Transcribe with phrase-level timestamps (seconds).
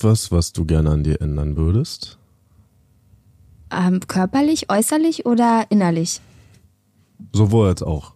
[0.00, 2.18] Irgendwas, was du gerne an dir ändern würdest?
[3.70, 6.20] Ähm, körperlich, äußerlich oder innerlich?
[7.32, 8.14] Sowohl als auch.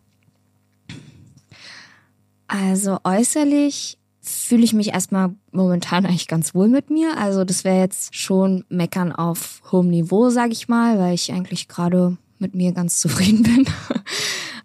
[2.48, 7.18] Also äußerlich fühle ich mich erstmal momentan eigentlich ganz wohl mit mir.
[7.18, 11.68] Also das wäre jetzt schon meckern auf hohem Niveau, sag ich mal, weil ich eigentlich
[11.68, 13.66] gerade mit mir ganz zufrieden bin.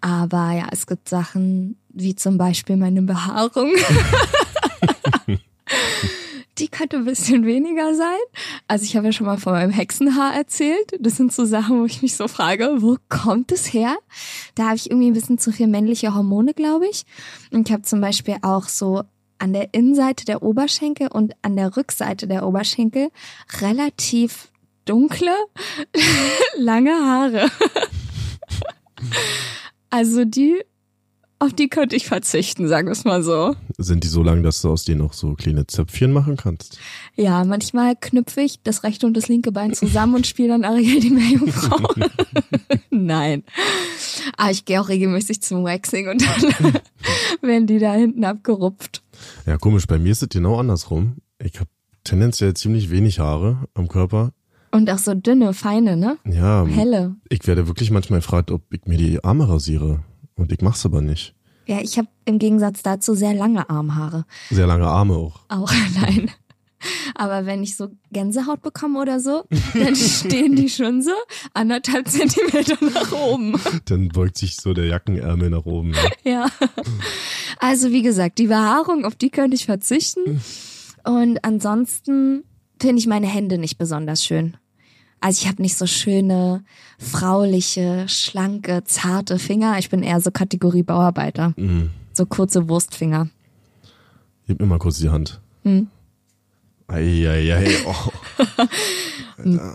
[0.02, 3.74] Aber ja, es gibt Sachen wie zum Beispiel meine Behaarung.
[6.60, 8.20] Die könnte ein bisschen weniger sein.
[8.68, 10.98] Also ich habe ja schon mal von meinem Hexenhaar erzählt.
[11.00, 13.98] Das sind so Sachen, wo ich mich so frage, wo kommt es her?
[14.56, 17.04] Da habe ich irgendwie ein bisschen zu viel männliche Hormone, glaube ich.
[17.52, 19.04] Und ich habe zum Beispiel auch so
[19.38, 23.10] an der Innenseite der Oberschenkel und an der Rückseite der Oberschenkel
[23.62, 24.52] relativ
[24.86, 25.34] dunkle,
[26.58, 27.50] lange Haare.
[29.92, 30.62] Also die,
[31.40, 33.56] auf die könnte ich verzichten, sagen wir es mal so.
[33.78, 36.78] Sind die so lang, dass du aus denen auch so kleine Zöpfchen machen kannst?
[37.16, 41.00] Ja, manchmal knüpfe ich das rechte und das linke Bein zusammen und spiele dann Ariel
[41.00, 41.94] die Meerjungfrau.
[42.90, 43.44] Nein.
[44.36, 46.74] Aber ich gehe auch regelmäßig zum Waxing und dann
[47.42, 49.02] werden die da hinten abgerupft.
[49.46, 51.18] Ja, komisch, bei mir ist es genau andersrum.
[51.42, 51.70] Ich habe
[52.04, 54.34] tendenziell ziemlich wenig Haare am Körper.
[54.72, 56.18] Und auch so dünne, feine, ne?
[56.26, 57.16] Ja, Helle.
[57.30, 60.04] ich werde wirklich manchmal gefragt, ob ich mir die Arme rasiere.
[60.40, 61.36] Und ich mach's aber nicht.
[61.68, 64.26] Ja, ich habe im Gegensatz dazu sehr lange Armhaare.
[64.50, 65.42] Sehr lange Arme auch.
[65.50, 66.32] Auch nein.
[67.14, 71.12] Aber wenn ich so Gänsehaut bekomme oder so, dann stehen die schon so
[71.54, 73.54] anderthalb Zentimeter nach oben.
[73.86, 75.90] Dann beugt sich so der Jackenärmel nach oben.
[75.92, 75.98] ne?
[76.24, 76.48] Ja.
[77.60, 80.42] Also wie gesagt, die Behaarung, auf die könnte ich verzichten.
[81.04, 82.46] Und ansonsten
[82.82, 84.56] finde ich meine Hände nicht besonders schön.
[85.22, 86.64] Also ich habe nicht so schöne,
[86.98, 89.78] frauliche, schlanke, zarte Finger.
[89.80, 91.54] Ich bin eher so Kategorie Bauarbeiter.
[91.58, 91.90] Mhm.
[92.14, 93.28] So kurze Wurstfinger.
[94.48, 95.40] Gib mir mal kurz die Hand.
[95.64, 95.88] Hm.
[96.88, 97.68] Eieiei.
[97.86, 98.12] Oh.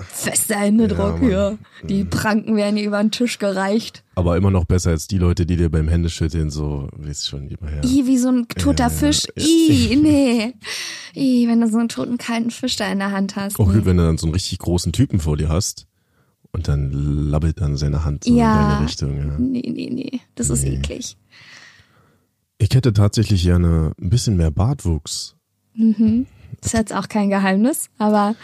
[0.08, 1.58] Fester Händedruck Ja, hier.
[1.84, 4.02] Die Pranken werden hier über den Tisch gereicht.
[4.14, 7.70] Aber immer noch besser als die Leute, die dir beim Händeschütteln so, weißt schon, immer
[7.70, 7.82] her.
[7.84, 9.26] I, wie so ein toter Ja, Fisch.
[9.36, 9.44] ja.
[9.46, 10.54] I, nee.
[11.16, 13.58] I, wenn du so einen toten kalten Fisch da in der Hand hast.
[13.60, 13.74] Auch nee.
[13.74, 15.86] gut, wenn du dann so einen richtig großen Typen vor dir hast
[16.52, 18.62] und dann labbelt dann seine Hand so Ja.
[18.64, 19.16] in deine Richtung.
[19.18, 19.38] Ja.
[19.38, 20.20] Nee, nee, nee.
[20.34, 20.76] Das ist Nee.
[20.76, 21.16] eklig.
[22.58, 25.34] Ich hätte tatsächlich gerne ein bisschen mehr Bartwuchs.
[25.76, 28.36] Das ist jetzt auch kein Geheimnis, aber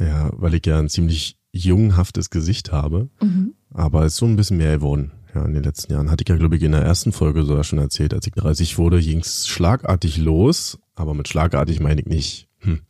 [0.00, 3.08] Ja, weil ich ja ein ziemlich junghaftes Gesicht habe.
[3.74, 5.10] Aber es ist so ein bisschen mehr geworden.
[5.34, 6.10] Ja, in den letzten Jahren.
[6.10, 8.14] Hatte ich ja, glaube ich, in der ersten Folge sogar schon erzählt.
[8.14, 10.78] Als ich 30 wurde, ging es schlagartig los.
[10.98, 12.48] Aber mit schlagartig meine ich nicht.
[12.60, 12.80] Hm.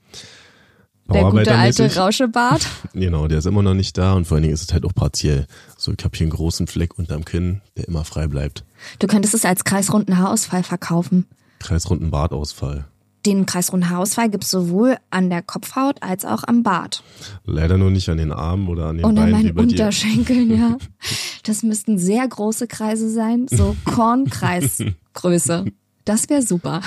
[1.12, 1.94] der gute alte.
[1.94, 2.66] Rauschebart.
[2.94, 4.94] Genau, der ist immer noch nicht da und vor allen Dingen ist es halt auch
[4.94, 5.46] partiell.
[5.76, 8.64] So, ich habe hier einen großen Fleck unterm Kinn, der immer frei bleibt.
[8.98, 11.26] Du könntest es als kreisrunden Haarausfall verkaufen.
[11.60, 12.86] Kreisrunden Bartausfall.
[13.26, 17.02] Den kreisrunden Haarausfall gibt's sowohl an der Kopfhaut als auch am Bart.
[17.44, 19.62] Leider nur nicht an den Armen oder an den Und an Beinen wie meinen bei
[19.64, 19.72] dir.
[19.72, 20.78] Unterschenkeln, ja.
[21.44, 25.64] Das müssten sehr große Kreise sein, so Kornkreisgröße.
[26.04, 26.80] Das wäre super.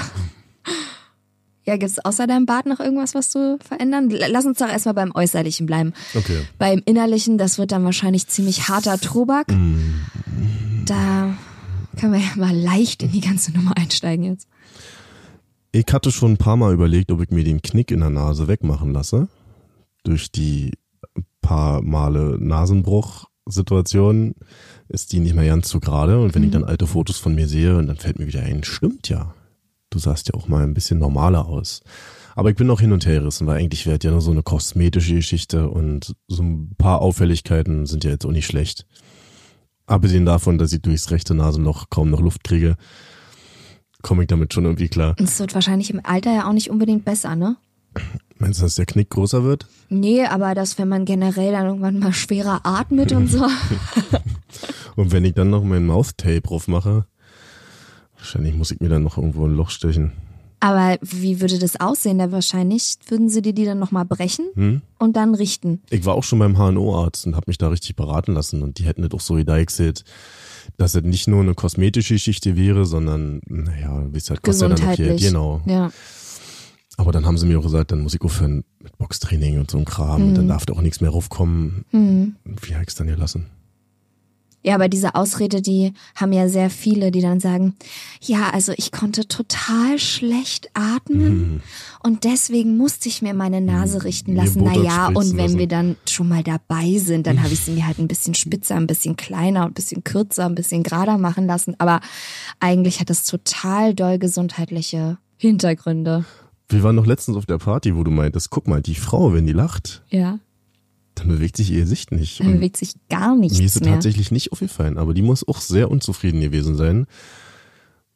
[1.72, 4.09] Ja, gibt's außer deinem Bart noch irgendwas, was du verändern?
[4.09, 5.94] Lass uns doch erstmal beim Äußerlichen bleiben.
[6.14, 6.42] Okay.
[6.58, 9.48] Beim Innerlichen, das wird dann wahrscheinlich ziemlich harter Tobak.
[10.84, 11.34] Da
[11.98, 14.50] können wir ja mal leicht in die ganze Nummer einsteigen jetzt.
[15.72, 18.50] Ich hatte schon ein paar Mal überlegt, ob ich mir den Knick in der Nase
[18.50, 19.30] wegmachen lasse.
[20.04, 20.74] Durch die
[21.42, 24.36] paar Male Nasenbruch-Situation
[24.90, 26.19] ist die nicht mehr ganz so gerade.
[26.19, 28.66] Und wenn ich dann alte Fotos von mir sehe, und dann fällt mir wieder ein,
[28.66, 29.34] stimmt ja.
[29.92, 31.82] Du sahst ja auch mal ein bisschen normaler aus.
[32.36, 34.32] Aber ich bin noch hin und her gerissen, weil eigentlich wäre es ja nur so
[34.32, 38.88] eine kosmetische Geschichte und so ein paar Auffälligkeiten sind ja jetzt auch nicht schlecht.
[39.86, 42.78] Abgesehen davon, dass ich durchs rechte Nasenloch kaum noch Luft kriege,
[44.02, 45.16] komme ich damit schon irgendwie klar.
[45.20, 47.58] Es wird wahrscheinlich im Alter ja auch nicht unbedingt besser, ne?
[48.38, 49.68] Meinst du, dass der Knick größer wird?
[49.90, 53.46] Nee, aber dass wenn man generell dann irgendwann mal schwerer atmet und so.
[54.96, 57.06] Und wenn ich dann noch mein Mouth-Tape drauf mache,
[58.21, 60.12] wahrscheinlich muss ich mir dann noch irgendwo ein Loch stechen.
[60.63, 62.19] Aber wie würde das aussehen?
[62.19, 64.81] Da wahrscheinlich würden sie dir die dann nochmal brechen Hm?
[65.00, 65.81] und dann richten.
[65.89, 68.83] Ich war auch schon beim HNO-Arzt und habe mich da richtig beraten lassen und die
[68.83, 70.03] hätten das auch so gedeichselt,
[70.77, 75.18] dass es nicht nur eine kosmetische Geschichte wäre, sondern, naja, wie es halt kostet dann.
[75.18, 75.62] Genau.
[75.65, 75.91] Ja.
[76.97, 79.77] Aber dann haben sie mir auch gesagt, dann muss ich aufhören mit Boxtraining und so
[79.77, 81.85] einem Kram und dann darf da auch nichts mehr raufkommen.
[81.89, 82.35] Hm.
[82.45, 83.47] Wie habe ich es dann gelassen?
[84.63, 87.75] Ja, aber diese Ausrede, die haben ja sehr viele, die dann sagen,
[88.22, 91.63] ja, also ich konnte total schlecht atmen
[92.04, 94.63] und deswegen musste ich mir meine Nase richten Mir lassen.
[94.63, 95.58] Naja, und wenn lassen.
[95.58, 98.75] wir dann schon mal dabei sind, dann habe ich sie mir halt ein bisschen spitzer,
[98.75, 101.75] ein bisschen kleiner, ein bisschen kürzer, ein bisschen gerader machen lassen.
[101.80, 102.00] Aber
[102.60, 106.25] eigentlich hat das total doll gesundheitliche Hintergründe.
[106.69, 109.46] Wir waren noch letztens auf der Party, wo du meintest, guck mal, die Frau, wenn
[109.46, 110.40] die lacht, Ja,
[111.21, 112.39] dann bewegt sich ihr Gesicht nicht.
[112.39, 115.47] da Und bewegt sich gar nichts mir ist es tatsächlich nicht aufgefallen, aber die muss
[115.47, 117.06] auch sehr unzufrieden gewesen sein,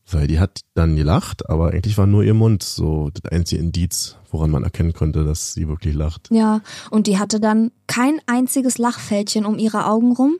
[0.10, 4.18] weil die hat dann gelacht, aber eigentlich war nur ihr Mund so das einzige Indiz,
[4.32, 6.30] woran man erkennen konnte, dass sie wirklich lacht.
[6.32, 10.38] Ja, und die hatte dann kein einziges Lachfältchen um ihre Augen rum.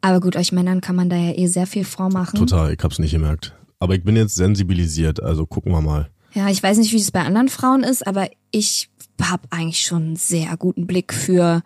[0.00, 2.38] Aber gut, euch Männern kann man da ja eh sehr viel vormachen.
[2.38, 3.54] Total, ich hab's nicht gemerkt.
[3.78, 6.10] Aber ich bin jetzt sensibilisiert, also gucken wir mal.
[6.34, 8.88] Ja, ich weiß nicht, wie es bei anderen Frauen ist, aber ich
[9.20, 11.62] habe eigentlich schon einen sehr guten Blick für,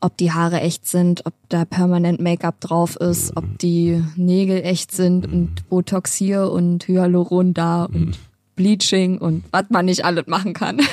[0.00, 4.92] ob die Haare echt sind, ob da permanent Make-up drauf ist, ob die Nägel echt
[4.92, 8.18] sind und Botox hier und Hyaluron da und
[8.54, 10.80] Bleaching und was man nicht alles machen kann.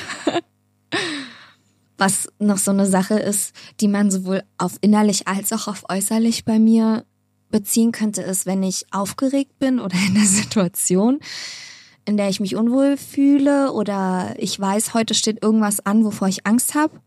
[1.97, 6.45] Was noch so eine Sache ist, die man sowohl auf innerlich als auch auf äußerlich
[6.45, 7.05] bei mir
[7.51, 11.19] beziehen könnte, ist, wenn ich aufgeregt bin oder in der Situation,
[12.05, 16.45] in der ich mich unwohl fühle oder ich weiß, heute steht irgendwas an, wovor ich
[16.45, 16.99] Angst habe,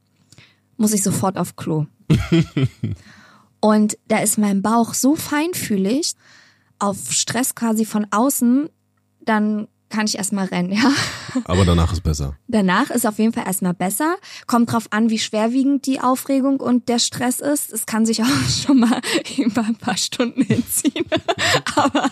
[0.76, 1.87] muss ich sofort auf Klo.
[3.61, 6.14] Und da ist mein Bauch so feinfühlig,
[6.79, 8.69] auf Stress quasi von außen,
[9.20, 10.91] dann kann ich erstmal rennen, ja.
[11.44, 12.37] Aber danach ist besser.
[12.49, 14.17] Danach ist auf jeden Fall erstmal besser.
[14.49, 17.73] Kommt drauf an, wie schwerwiegend die Aufregung und der Stress ist.
[17.73, 19.00] Es kann sich auch schon mal
[19.37, 21.05] über ein paar Stunden hinziehen.
[21.76, 22.11] Aber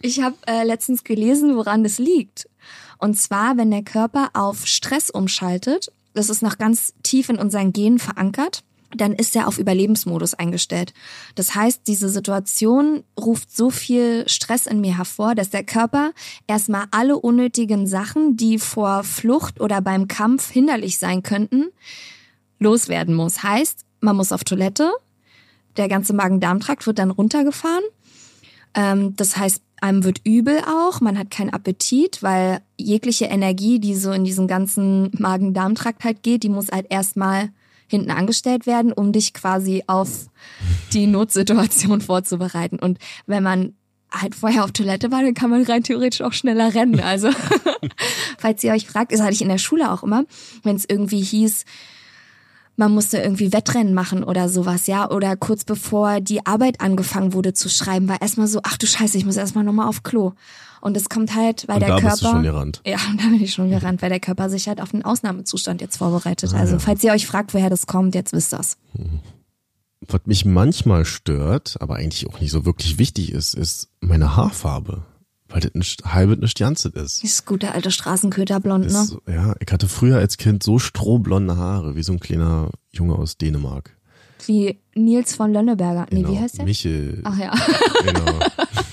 [0.00, 2.48] ich habe äh, letztens gelesen, woran das liegt.
[2.96, 7.74] Und zwar, wenn der Körper auf Stress umschaltet, das ist noch ganz tief in unseren
[7.74, 8.64] Genen verankert,
[8.96, 10.94] dann ist er auf Überlebensmodus eingestellt.
[11.34, 16.12] Das heißt, diese Situation ruft so viel Stress in mir hervor, dass der Körper
[16.46, 21.66] erstmal alle unnötigen Sachen, die vor Flucht oder beim Kampf hinderlich sein könnten,
[22.58, 23.42] loswerden muss.
[23.42, 24.90] Heißt, man muss auf Toilette,
[25.76, 27.84] der ganze Magen-Darm-Trakt wird dann runtergefahren.
[28.74, 33.94] Ähm, das heißt, einem wird übel auch, man hat keinen Appetit, weil jegliche Energie, die
[33.94, 37.50] so in diesen ganzen Magen-Darm-Trakt halt geht, die muss halt erstmal
[37.88, 40.26] hinten angestellt werden, um dich quasi auf
[40.92, 42.78] die Notsituation vorzubereiten.
[42.78, 43.74] Und wenn man
[44.10, 47.00] halt vorher auf Toilette war, dann kann man rein theoretisch auch schneller rennen.
[47.00, 47.30] Also,
[48.38, 50.24] falls ihr euch fragt, das hatte ich in der Schule auch immer,
[50.62, 51.64] wenn es irgendwie hieß,
[52.78, 57.52] man musste irgendwie Wettrennen machen oder sowas, ja, oder kurz bevor die Arbeit angefangen wurde
[57.52, 60.32] zu schreiben, war erstmal so, ach du Scheiße, ich muss erstmal nochmal auf Klo.
[60.80, 62.10] Und es kommt halt, weil Und der da Körper.
[62.10, 62.80] bist du schon gerannt.
[62.86, 65.80] Ja, und da bin ich schon gerannt, weil der Körper sich halt auf den Ausnahmezustand
[65.80, 66.52] jetzt vorbereitet.
[66.54, 66.78] Ah, also, ja.
[66.78, 68.76] falls ihr euch fragt, woher das kommt, jetzt wisst ihr's.
[70.06, 75.02] Was mich manchmal stört, aber eigentlich auch nicht so wirklich wichtig ist, ist meine Haarfarbe.
[75.50, 77.22] Weil das nicht, halbe nicht Janzit ist.
[77.22, 78.98] Dieses gute alte Straßenköterblond, ne?
[79.00, 83.14] Ist ja, ich hatte früher als Kind so strohblonde Haare, wie so ein kleiner Junge
[83.14, 83.96] aus Dänemark.
[84.46, 86.06] Wie Nils von Lönneberger.
[86.10, 86.32] Nee, Genau.
[86.34, 86.64] wie heißt der?
[86.66, 87.20] Michel.
[87.24, 87.52] Ach ja,
[88.04, 88.38] Genau.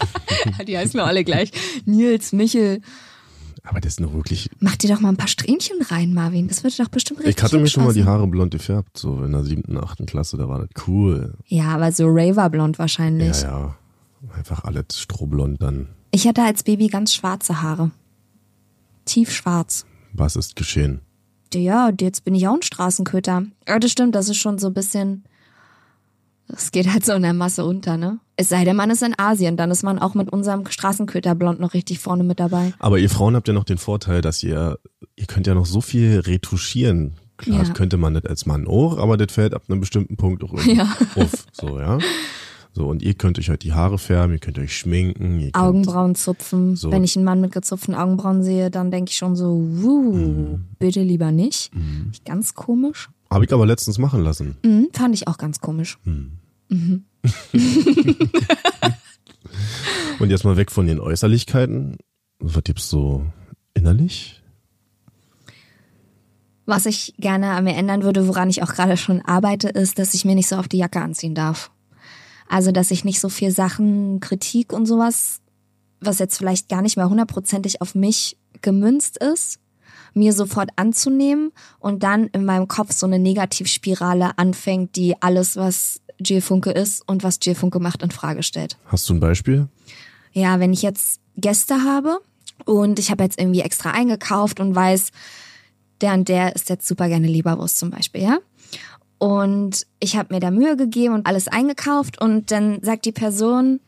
[0.68, 1.52] die heißen nur alle gleich.
[1.86, 2.82] Nils, Michel.
[3.64, 4.50] Aber das ist noch wirklich.
[4.60, 6.48] Mach dir doch mal ein paar Strähnchen rein, Marvin.
[6.48, 8.06] Das würde doch bestimmt richtig Ich hatte mir schon mal die.
[8.06, 11.34] Haare blond gefärbt, so in der siebten, achten Klasse, da war das cool.
[11.48, 13.42] Ja, aber so Raverblond wahrscheinlich.
[13.42, 13.76] Ja, ja.
[14.38, 15.88] Einfach alles strohblond dann.
[16.16, 17.92] Ich hatte als Baby ganz schwarze Haare.
[19.04, 19.86] Tiefschwarz.
[20.14, 21.02] Was ist geschehen?
[21.54, 23.44] Ja, jetzt bin ich auch ein Straßenköter.
[23.68, 25.26] Ja, das stimmt, das ist schon so ein bisschen.
[26.48, 28.20] Das geht halt so in der Masse unter, ne?
[28.38, 31.74] Es sei denn, man ist in Asien, dann ist man auch mit unserem Straßenköterblond noch
[31.74, 32.74] richtig vorne mit dabei.
[32.80, 34.80] Aber ihr Frauen habt ja noch den Vorteil, dass ihr,
[35.18, 37.16] ihr könnt ja noch so viel retuschieren.
[37.36, 37.64] Klar, Ja.
[37.66, 40.54] das könnte man nicht als Mann auch, aber das fällt ab einem bestimmten Punkt auch
[40.54, 40.96] irgendwie Ja.
[41.16, 41.46] auf.
[41.52, 41.98] So, ja.
[42.78, 45.56] So, und ihr könnt euch halt die Haare färben, ihr könnt euch schminken, ihr könnt,
[45.64, 46.76] Augenbrauen zupfen.
[46.76, 46.92] So.
[46.92, 50.66] Wenn ich einen Mann mit gezupften Augenbrauen sehe, dann denke ich schon so, wuh, Mhm.
[50.78, 51.72] bitte lieber nicht.
[52.26, 53.10] Ganz komisch.
[53.32, 54.58] Habe ich aber letztens machen lassen.
[54.66, 55.98] Mhm, fand ich auch ganz komisch.
[60.20, 61.98] Und jetzt mal weg von den Äußerlichkeiten.
[62.40, 63.26] Was gibt's so
[63.74, 64.42] innerlich?
[66.66, 70.14] Was ich gerne an mir ändern würde, woran ich auch gerade schon arbeite, ist, dass
[70.14, 71.72] ich mir nicht so auf die Jacke anziehen darf.
[72.48, 75.42] Also, dass ich nicht so viel Sachen, Kritik und sowas,
[76.00, 79.60] was jetzt vielleicht gar nicht mehr hundertprozentig auf mich gemünzt ist,
[80.14, 86.02] mir sofort anzunehmen und dann in meinem Kopf so eine Negativspirale anfängt, die alles, was
[86.20, 88.78] Jill Funke ist und was Jill Funke macht, in Frage stellt.
[88.86, 89.68] Hast du ein Beispiel?
[90.32, 92.20] Ja, wenn ich jetzt Gäste habe
[92.64, 95.12] und ich habe jetzt irgendwie extra eingekauft und weiß,
[96.02, 98.38] der und der isst jetzt super gerne Leberwurst zum Beispiel, ja?
[99.18, 103.80] Und ich habe mir da Mühe gegeben und alles eingekauft und dann sagt die Person,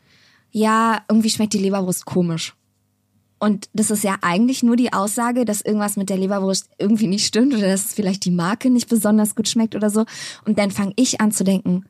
[0.50, 2.54] ja, irgendwie schmeckt die Leberwurst komisch.
[3.38, 7.26] Und das ist ja eigentlich nur die Aussage, dass irgendwas mit der Leberwurst irgendwie nicht
[7.26, 10.06] stimmt oder dass vielleicht die Marke nicht besonders gut schmeckt oder so.
[10.44, 11.84] Und dann fange ich an zu denken,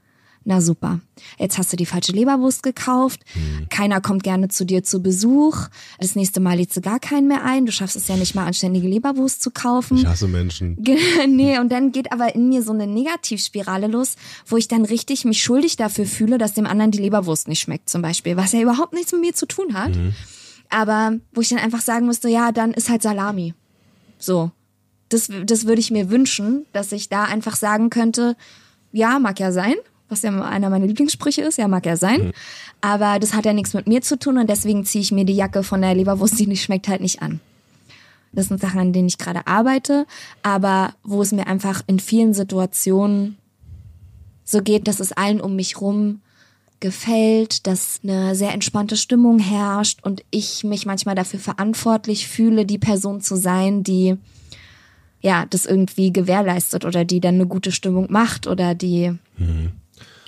[0.49, 1.01] na super,
[1.39, 3.69] jetzt hast du die falsche Leberwurst gekauft, mhm.
[3.69, 7.45] keiner kommt gerne zu dir zu Besuch, das nächste Mal lädst du gar keinen mehr
[7.45, 9.99] ein, du schaffst es ja nicht mal anständige Leberwurst zu kaufen.
[9.99, 10.83] Ich hasse Menschen.
[11.29, 15.27] nee, und dann geht aber in mir so eine Negativspirale los, wo ich dann richtig
[15.27, 18.63] mich schuldig dafür fühle, dass dem anderen die Leberwurst nicht schmeckt zum Beispiel, was ja
[18.63, 19.97] überhaupt nichts mit mir zu tun hat.
[19.97, 20.15] Mhm.
[20.71, 23.53] Aber wo ich dann einfach sagen müsste, ja, dann ist halt Salami.
[24.19, 24.51] So.
[25.11, 28.35] Das, das würde ich mir wünschen, dass ich da einfach sagen könnte,
[28.93, 29.75] ja, mag ja sein,
[30.09, 32.27] was ja einer meiner Lieblingssprüche ist, ja, mag ja sein.
[32.27, 32.33] Mhm.
[32.81, 35.37] Aber das hat ja nichts mit mir zu tun und deswegen ziehe ich mir die
[35.37, 37.41] Jacke von der Leberwurst, die nicht schmeckt, halt nicht an.
[38.33, 40.07] Das sind Sachen, an denen ich gerade arbeite,
[40.43, 43.37] aber wo es mir einfach in vielen Situationen
[44.45, 46.21] so geht, dass es allen um mich rum
[46.81, 52.79] gefällt, dass eine sehr entspannte Stimmung herrscht und ich mich manchmal dafür verantwortlich fühle, die
[52.79, 54.17] Person zu sein, die
[55.21, 59.73] ja das irgendwie gewährleistet oder die dann eine gute Stimmung macht oder die mhm.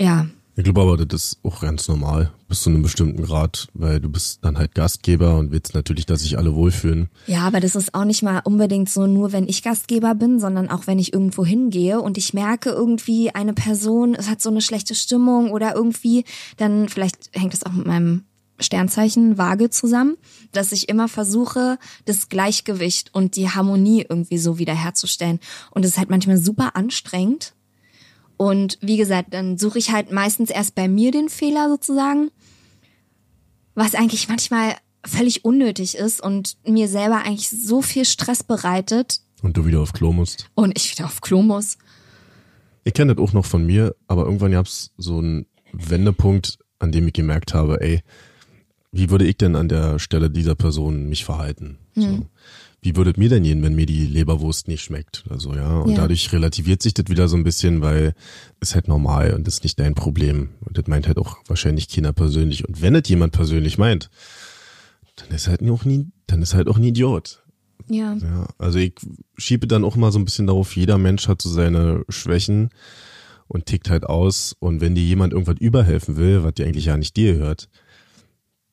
[0.00, 0.26] Ja.
[0.56, 4.10] Ich glaube aber, das ist auch ganz normal, bis zu einem bestimmten Grad, weil du
[4.10, 7.08] bist dann halt Gastgeber und willst natürlich, dass sich alle wohlfühlen.
[7.26, 10.68] Ja, aber das ist auch nicht mal unbedingt so nur, wenn ich Gastgeber bin, sondern
[10.68, 14.60] auch wenn ich irgendwo hingehe und ich merke irgendwie, eine Person, es hat so eine
[14.60, 16.24] schlechte Stimmung oder irgendwie,
[16.56, 18.24] dann vielleicht hängt das auch mit meinem
[18.58, 20.16] Sternzeichen Waage zusammen,
[20.52, 25.40] dass ich immer versuche, das Gleichgewicht und die Harmonie irgendwie so wiederherzustellen.
[25.70, 27.54] Und es ist halt manchmal super anstrengend,
[28.40, 32.30] und wie gesagt, dann suche ich halt meistens erst bei mir den Fehler sozusagen,
[33.74, 39.20] was eigentlich manchmal völlig unnötig ist und mir selber eigentlich so viel Stress bereitet.
[39.42, 40.48] Und du wieder auf Klo musst.
[40.54, 41.76] Und ich wieder auf Klo muss.
[42.82, 45.44] Ich kenne das auch noch von mir, aber irgendwann gab es so einen
[45.74, 48.00] Wendepunkt, an dem ich gemerkt habe, ey,
[48.90, 51.76] wie würde ich denn an der Stelle dieser Person mich verhalten?
[51.92, 52.02] Hm.
[52.02, 52.26] So
[52.82, 55.24] wie würdet mir denn gehen, wenn mir die Leberwurst nicht schmeckt?
[55.28, 55.96] Also ja, und ja.
[55.96, 58.14] dadurch relativiert sich das wieder so ein bisschen, weil
[58.60, 60.50] es halt normal und ist nicht dein Problem.
[60.60, 62.66] Und das meint halt auch wahrscheinlich keiner persönlich.
[62.66, 64.08] Und wenn es jemand persönlich meint,
[65.16, 67.42] dann ist halt auch nie, dann ist halt auch ein Idiot.
[67.88, 68.14] Ja.
[68.14, 68.48] ja.
[68.58, 68.94] Also ich
[69.36, 72.70] schiebe dann auch mal so ein bisschen darauf, jeder Mensch hat so seine Schwächen
[73.46, 74.56] und tickt halt aus.
[74.58, 77.68] Und wenn dir jemand irgendwas überhelfen will, was dir eigentlich ja nicht dir hört,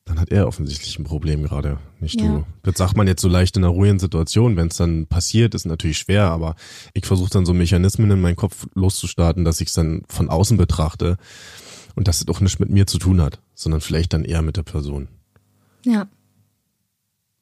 [0.08, 2.26] dann hat er offensichtlich ein Problem gerade, nicht ja.
[2.26, 2.46] du.
[2.62, 4.56] Das sagt man jetzt so leicht in einer ruhigen Situation.
[4.56, 6.56] Wenn es dann passiert, ist natürlich schwer, aber
[6.94, 10.56] ich versuche dann so Mechanismen in meinen Kopf loszustarten, dass ich es dann von außen
[10.56, 11.18] betrachte
[11.94, 14.56] und dass es auch nichts mit mir zu tun hat, sondern vielleicht dann eher mit
[14.56, 15.08] der Person.
[15.84, 16.08] Ja.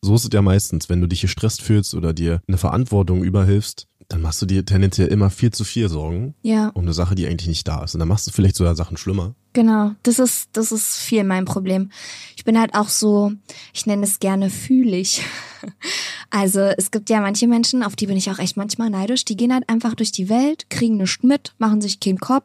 [0.02, 3.86] So ist es ja meistens, wenn du dich gestresst fühlst oder dir eine Verantwortung überhilfst,
[4.08, 6.68] dann machst du dir tendenziell immer viel zu viel Sorgen ja.
[6.68, 7.94] um eine Sache, die eigentlich nicht da ist.
[7.94, 9.34] Und dann machst du vielleicht sogar Sachen schlimmer.
[9.52, 11.90] Genau, das ist, das ist viel mein Problem.
[12.36, 13.32] Ich bin halt auch so,
[13.72, 15.22] ich nenne es gerne fühlig.
[16.28, 19.36] Also es gibt ja manche Menschen, auf die bin ich auch echt manchmal neidisch, die
[19.36, 22.44] gehen halt einfach durch die Welt, kriegen nichts mit, machen sich keinen Kopf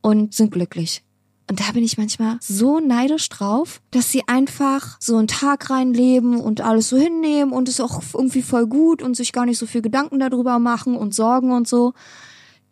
[0.00, 1.02] und sind glücklich.
[1.50, 6.40] Und da bin ich manchmal so neidisch drauf, dass sie einfach so einen Tag reinleben
[6.40, 9.64] und alles so hinnehmen und es auch irgendwie voll gut und sich gar nicht so
[9.64, 11.94] viel Gedanken darüber machen und Sorgen und so.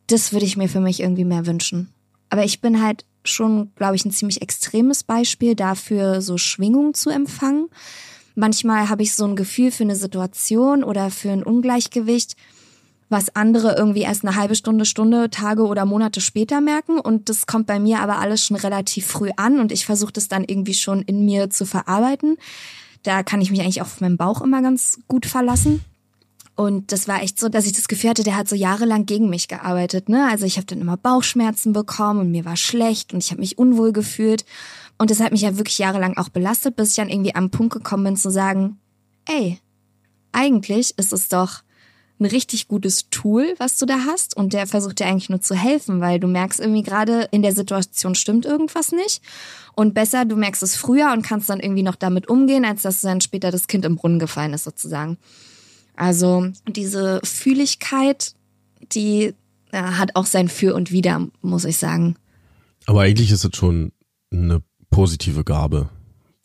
[0.08, 1.88] Das würde ich mir für mich irgendwie mehr wünschen.
[2.28, 7.08] Aber ich bin halt schon, glaube ich, ein ziemlich extremes Beispiel dafür, so Schwingungen zu
[7.08, 7.68] empfangen.
[8.34, 12.36] Manchmal habe ich so ein Gefühl für eine Situation oder für ein Ungleichgewicht,
[13.08, 16.98] was andere irgendwie erst eine halbe Stunde, Stunde, Tage oder Monate später merken.
[16.98, 20.28] Und das kommt bei mir aber alles schon relativ früh an und ich versuche das
[20.28, 22.36] dann irgendwie schon in mir zu verarbeiten.
[23.02, 25.84] Da kann ich mich eigentlich auch auf meinen Bauch immer ganz gut verlassen.
[26.56, 29.28] Und das war echt so, dass ich das Gefühl hatte, der hat so jahrelang gegen
[29.28, 30.08] mich gearbeitet.
[30.08, 30.26] Ne?
[30.30, 33.58] Also ich habe dann immer Bauchschmerzen bekommen und mir war schlecht und ich habe mich
[33.58, 34.46] unwohl gefühlt.
[34.98, 37.74] Und das hat mich ja wirklich jahrelang auch belastet, bis ich dann irgendwie am Punkt
[37.74, 38.78] gekommen bin zu sagen,
[39.26, 39.60] ey,
[40.32, 41.62] eigentlich ist es doch
[42.18, 45.54] ein richtig gutes Tool, was du da hast und der versucht dir eigentlich nur zu
[45.54, 49.22] helfen, weil du merkst irgendwie gerade in der Situation stimmt irgendwas nicht
[49.74, 53.02] und besser du merkst es früher und kannst dann irgendwie noch damit umgehen, als dass
[53.02, 55.18] dann später das Kind im Brunnen gefallen ist sozusagen.
[55.94, 58.34] Also diese Fühligkeit,
[58.92, 59.34] die
[59.72, 62.16] ja, hat auch sein Für und Wider, muss ich sagen.
[62.86, 63.92] Aber eigentlich ist es schon
[64.30, 65.90] eine positive Gabe,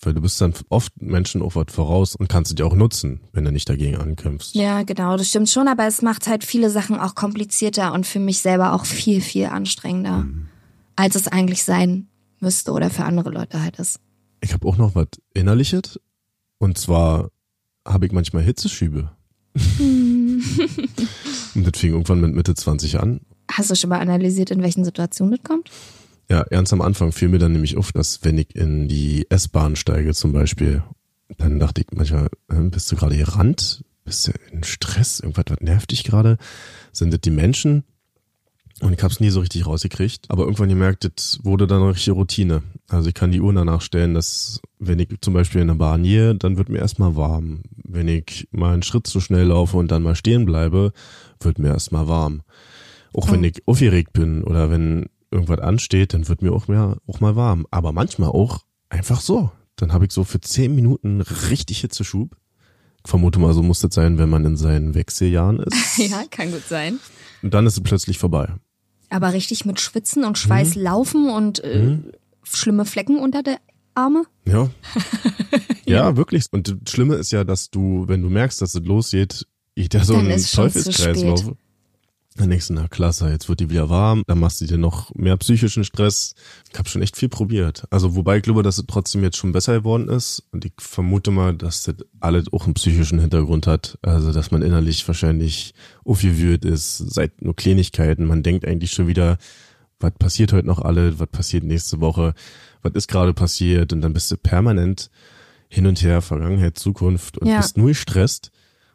[0.04, 3.46] Weil du bist dann oft Menschen auch was voraus und kannst dir auch nutzen, wenn
[3.46, 4.56] du nicht dagegen ankämpfst.
[4.56, 8.20] Ja, genau, das stimmt schon, aber es macht halt viele Sachen auch komplizierter und für
[8.20, 10.48] mich selber auch viel, viel anstrengender, Mhm.
[10.96, 12.08] als es eigentlich sein
[12.40, 14.00] müsste oder für andere Leute halt ist.
[14.42, 16.00] Ich habe auch noch was innerliches.
[16.58, 17.30] Und zwar
[17.88, 19.12] habe ich manchmal Hitzeschübe.
[19.80, 20.42] und
[21.56, 23.22] das fing irgendwann mit Mitte 20 an.
[23.52, 25.70] Hast du schon mal analysiert, in welchen Situationen das kommt?
[26.32, 29.76] Ja, ernst am Anfang fiel mir dann nämlich auf, dass wenn ich in die S-Bahn
[29.76, 30.82] steige zum Beispiel,
[31.38, 33.84] dann dachte ich manchmal, bist du gerade gerannt?
[34.06, 35.20] Bist du in Stress?
[35.20, 36.38] Irgendwas was nervt dich gerade?
[36.94, 37.84] Sind das die Menschen?
[38.80, 40.28] Und ich hab's nie so richtig rausgekriegt.
[40.30, 42.64] Aber irgendwann gemerkt, das wurde dann eine richtige Routine.
[42.88, 46.04] Also ich kann die Uhr danach stellen, dass wenn ich zum Beispiel in der Bahn
[46.04, 47.64] gehe, dann wird mir erstmal warm.
[47.84, 50.94] Wenn ich mal einen Schritt zu schnell laufe und dann mal stehen bleibe,
[51.42, 52.42] wird mir erstmal warm.
[53.14, 53.48] Auch wenn Oh.
[53.48, 57.66] ich aufgeregt bin oder wenn irgendwas ansteht, dann wird mir auch mehr auch mal warm.
[57.72, 58.60] Aber manchmal auch
[58.90, 59.52] einfach so.
[59.78, 62.36] Dann habe ich so für zehn Minuten richtig Hitzeschub.
[63.04, 65.98] Ich vermute mal, so muss das sein, wenn man in seinen Wechseljahren ist.
[65.98, 67.00] Ja, kann gut sein.
[67.42, 68.54] Und dann ist es plötzlich vorbei.
[69.10, 70.82] Aber richtig mit Schwitzen und Schweiß Mhm.
[70.84, 71.98] laufen und äh,
[72.44, 73.58] schlimme Flecken unter der
[73.96, 74.24] Arme?
[74.46, 74.70] Ja.
[75.86, 76.46] ja, wirklich.
[76.52, 79.46] Und das Schlimme ist ja, dass du, wenn du merkst, dass es losgeht,
[79.76, 80.56] ich da so einen ist
[82.38, 85.14] Dann denkst du, na klasse, jetzt wird die wieder warm, dann machst du dir noch
[85.16, 86.34] mehr psychischen Stress.
[86.72, 87.84] Ich habe schon echt viel probiert.
[87.90, 90.44] Also wobei ich glaube, dass es trotzdem jetzt schon besser geworden ist.
[90.52, 93.98] Und ich vermute mal, dass das alles auch einen psychischen Hintergrund hat.
[94.02, 95.74] Also dass man innerlich wahrscheinlich
[96.06, 98.26] aufgewühlt ist, seit nur Kleinigkeiten.
[98.26, 99.38] Man denkt eigentlich schon wieder,
[100.00, 102.34] was passiert heute noch alle, was passiert nächste Woche,
[102.82, 103.92] was ist gerade passiert.
[103.92, 105.12] Und dann bist du permanent
[105.68, 107.58] hin und her, Vergangenheit, Zukunft und Ja.
[107.58, 108.52] bist nur gestresst.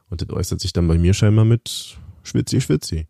[0.08, 3.06] Und das äußert sich dann bei mir scheinbar mit Schwitzi, Schwitzi.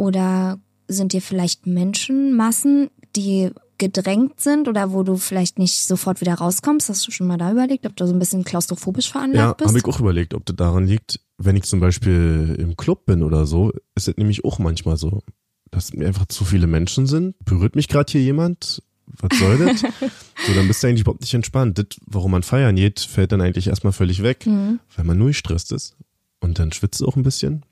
[0.00, 6.34] Oder sind dir vielleicht Menschenmassen, die gedrängt sind oder wo du vielleicht nicht sofort wieder
[6.34, 6.88] rauskommst?
[6.88, 9.68] Hast du schon mal da überlegt, ob du so ein bisschen klaustrophobisch Ja, veranlagt bist?
[9.68, 13.22] habe ich auch überlegt, ob das daran liegt, wenn ich zum Beispiel im Club bin
[13.22, 15.22] oder so, ist es nämlich auch manchmal so,
[15.70, 17.34] dass mir einfach zu viele Menschen sind.
[17.44, 18.82] Berührt mich gerade hier jemand?
[19.20, 19.80] Was soll das?
[20.46, 21.78] so, dann bist du eigentlich überhaupt nicht entspannt.
[21.78, 24.80] Das, warum man feiern geht, fällt dann eigentlich erstmal völlig weg, Mhm.
[24.96, 25.94] weil man nur gestresst ist.
[26.40, 27.64] Und dann schwitzt du auch ein bisschen.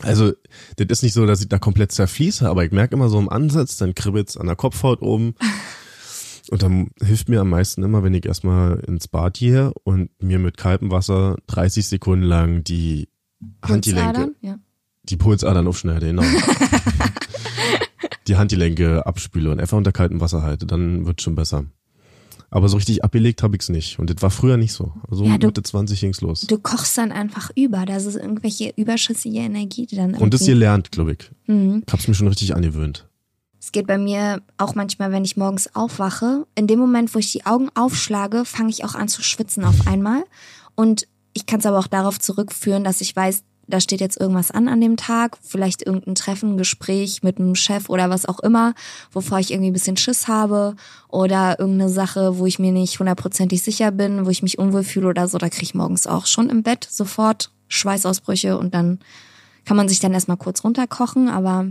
[0.00, 0.32] Also,
[0.76, 3.28] das ist nicht so, dass ich da komplett zerfließe, aber ich merke immer so im
[3.28, 5.34] Ansatz, dann kribbelt's an der Kopfhaut oben.
[6.50, 10.38] Und dann hilft mir am meisten immer, wenn ich erstmal ins Bad gehe und mir
[10.38, 13.08] mit kaltem Wasser 30 Sekunden lang die
[13.62, 14.34] Handgelenke?
[14.40, 14.58] Ja.
[15.04, 16.24] die Pulsadern aufschneide, genau.
[18.26, 21.64] die Handgelenke abspüle und einfach unter kaltem Wasser halte, dann wird schon besser.
[22.54, 23.98] Aber so richtig abgelegt habe ich's nicht.
[23.98, 24.92] Und das war früher nicht so.
[25.10, 26.42] Also Ja, du- Mitte 20 ging's los.
[26.42, 27.86] Du kochst dann einfach über.
[27.86, 31.30] Das ist irgendwelche überschüssige Energie, die dann Und das irgendwie- gelernt, glaube ich.
[31.46, 31.82] Mhm.
[31.86, 33.08] Ich hab's mir schon richtig angewöhnt.
[33.58, 36.46] Es geht bei mir auch manchmal, wenn ich morgens aufwache.
[36.54, 39.86] In dem Moment, wo ich die Augen aufschlage, fange ich auch an zu schwitzen auf
[39.86, 40.22] einmal.
[40.74, 44.50] Und ich kann es aber auch darauf zurückführen, dass ich weiß, da steht jetzt irgendwas
[44.50, 48.74] an an dem Tag, vielleicht irgendein Treffen, Gespräch mit einem Chef oder was auch immer,
[49.12, 50.76] wovor ich irgendwie ein bisschen Schiss habe
[51.08, 55.08] oder irgendeine Sache, wo ich mir nicht hundertprozentig sicher bin, wo ich mich unwohl fühle
[55.08, 58.98] oder so, da kriege ich morgens auch schon im Bett sofort Schweißausbrüche und dann
[59.64, 61.66] kann man sich dann erstmal kurz runterkochen, aber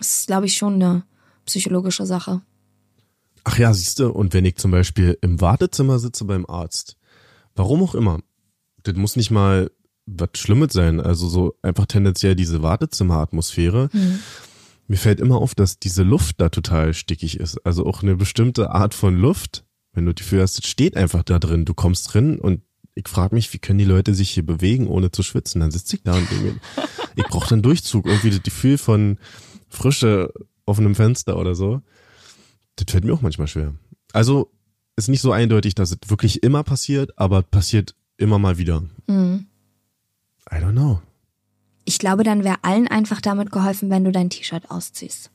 [0.00, 1.04] es ist, glaube ich, schon eine
[1.46, 2.42] psychologische Sache.
[3.44, 6.96] Ach ja, siehst du, und wenn ich zum Beispiel im Wartezimmer sitze beim Arzt,
[7.54, 8.18] warum auch immer,
[8.82, 9.70] das muss nicht mal
[10.06, 13.88] was Schlimmes sein, also so einfach tendenziell diese Wartezimmeratmosphäre.
[14.86, 17.64] Mir fällt immer auf, dass diese Luft da total stickig ist.
[17.64, 19.64] Also auch eine bestimmte Art von Luft,
[19.94, 22.60] wenn du die Gefühl hast, steht einfach da drin, du kommst drin und
[22.94, 25.60] ich frage mich, wie können die Leute sich hier bewegen, ohne zu schwitzen?
[25.60, 26.60] Dann sitze ich da und denke,
[27.16, 29.18] ich brauche einen Durchzug, irgendwie das Gefühl von
[29.68, 30.32] Frische
[30.66, 31.82] auf einem Fenster oder so.
[32.76, 33.74] Das fällt mir auch manchmal schwer.
[34.12, 34.52] Also
[34.96, 38.84] ist nicht so eindeutig, dass es wirklich immer passiert, aber passiert immer mal wieder.
[39.08, 39.46] Mhm.
[40.50, 41.00] I don't know.
[41.84, 45.30] Ich glaube, dann wäre allen einfach damit geholfen, wenn du dein T-Shirt ausziehst.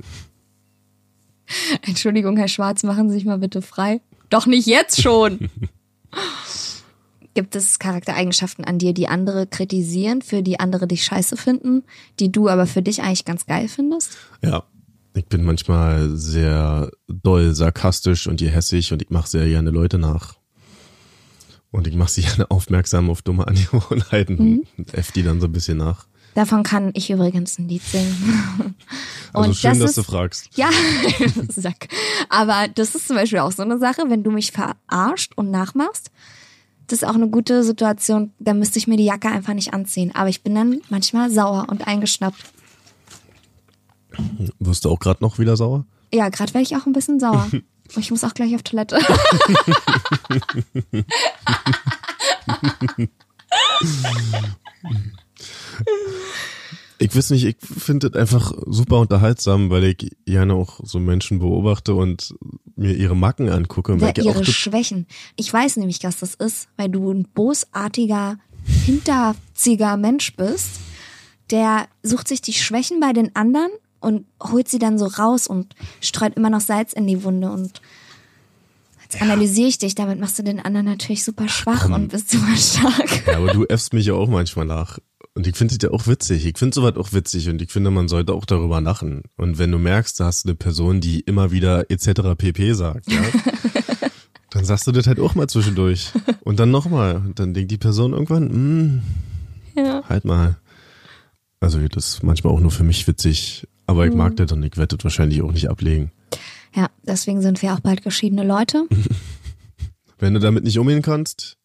[1.82, 4.02] Entschuldigung, Herr Schwarz, machen Sie sich mal bitte frei.
[4.30, 5.50] Doch nicht jetzt schon.
[7.36, 11.84] Gibt es Charaktereigenschaften an dir, die andere kritisieren, für die andere dich scheiße finden,
[12.20, 14.18] die du aber für dich eigentlich ganz geil findest?
[14.44, 14.64] Ja.
[15.16, 20.39] Ich bin manchmal sehr doll sarkastisch und gehässig und ich mache sehr gerne Leute nach.
[21.72, 25.52] Und ich mache sie gerne aufmerksam auf dumme Angewohnheiten und F die dann so ein
[25.52, 26.08] bisschen nach.
[26.36, 28.76] Davon kann ich übrigens ein Lied singen.
[29.32, 30.50] Also Und schön, das dass ist- du fragst.
[30.58, 30.70] Ja,
[31.50, 31.88] Sack.
[32.30, 36.10] Aber das ist zum Beispiel auch so eine Sache, wenn du mich verarscht und nachmachst,
[36.88, 40.16] das ist auch eine gute Situation, da müsste ich mir die Jacke einfach nicht anziehen.
[40.16, 42.44] Aber ich bin dann manchmal sauer und eingeschnappt.
[44.60, 45.86] Wirst du auch gerade noch wieder sauer?
[46.12, 47.48] Ja, gerade wäre ich auch ein bisschen sauer.
[47.96, 49.00] Oh, ich muss auch gleich auf Toilette.
[57.02, 61.40] Ich weiß nicht, ich finde das einfach super unterhaltsam, weil ich gerne auch so Menschen
[61.40, 62.36] beobachte und
[62.76, 63.94] mir ihre Macken angucke.
[63.94, 65.08] Und Ja, ihre auch Schwächen.
[65.38, 68.38] Ich weiß nämlich, was das ist, weil du ein bosartiger,
[68.86, 70.82] hinterziger Mensch bist,
[71.52, 75.76] der sucht sich die Schwächen bei den anderen und holt sie dann so raus und
[76.02, 77.82] streut immer noch Salz in die Wunde und
[79.04, 82.56] jetzt analysiere ich dich, damit machst du den anderen natürlich super schwach und bist super
[82.56, 83.28] stark.
[83.28, 85.00] Ja, aber du äffst mich ja auch manchmal nach.
[85.36, 86.46] Und ich finde es ja auch witzig.
[86.46, 89.24] Ich finde sowas auch witzig und ich finde, man sollte auch darüber lachen.
[89.38, 92.36] Und wenn du merkst, da hast du eine Person, die immer wieder etc.
[92.38, 93.22] pp sagt, ja,
[94.50, 96.12] dann sagst du das halt auch mal zwischendurch.
[96.44, 97.18] Und dann nochmal.
[97.18, 99.02] Und dann denkt die Person irgendwann, hm,
[99.76, 100.04] Ja.
[100.10, 100.58] halt mal.
[101.62, 103.68] Also das ist manchmal auch nur für mich witzig.
[103.90, 106.12] Aber ich mag das und ich werde das wahrscheinlich auch nicht ablegen.
[106.76, 108.86] Ja, deswegen sind wir auch bald geschiedene Leute.
[110.20, 111.58] Wenn du damit nicht umgehen kannst,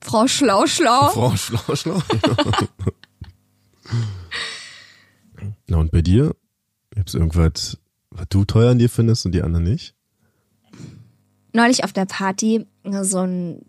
[0.00, 1.10] Frau Schlau Schlau.
[1.10, 2.02] Frau Schlau, schlau.
[5.68, 6.34] Na und bei dir?
[6.90, 7.78] Gibt's irgendwas,
[8.10, 9.94] was du teuer an dir findest und die anderen nicht?
[11.52, 12.66] neulich auf der Party
[13.02, 13.60] so ein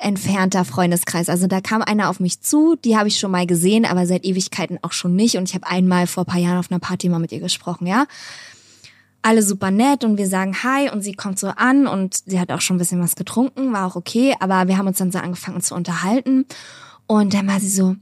[0.00, 1.28] entfernter Freundeskreis.
[1.28, 4.24] Also da kam einer auf mich zu, die habe ich schon mal gesehen, aber seit
[4.24, 5.36] Ewigkeiten auch schon nicht.
[5.36, 7.86] Und ich habe einmal vor ein paar Jahren auf einer Party mal mit ihr gesprochen,
[7.86, 8.06] ja.
[9.22, 12.52] Alle super nett und wir sagen Hi und sie kommt so an und sie hat
[12.52, 15.18] auch schon ein bisschen was getrunken, war auch okay, aber wir haben uns dann so
[15.18, 16.46] angefangen zu unterhalten.
[17.06, 17.96] Und dann war sie so,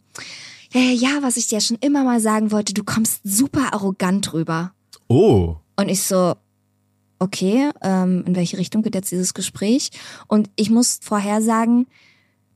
[0.73, 4.33] ja, ja, ja, was ich dir schon immer mal sagen wollte, du kommst super arrogant
[4.35, 4.73] rüber.
[5.09, 6.35] Oh, Und ich so,
[7.19, 9.91] okay, ähm, in welche Richtung geht jetzt dieses Gespräch?
[10.27, 11.87] Und ich muss vorher sagen,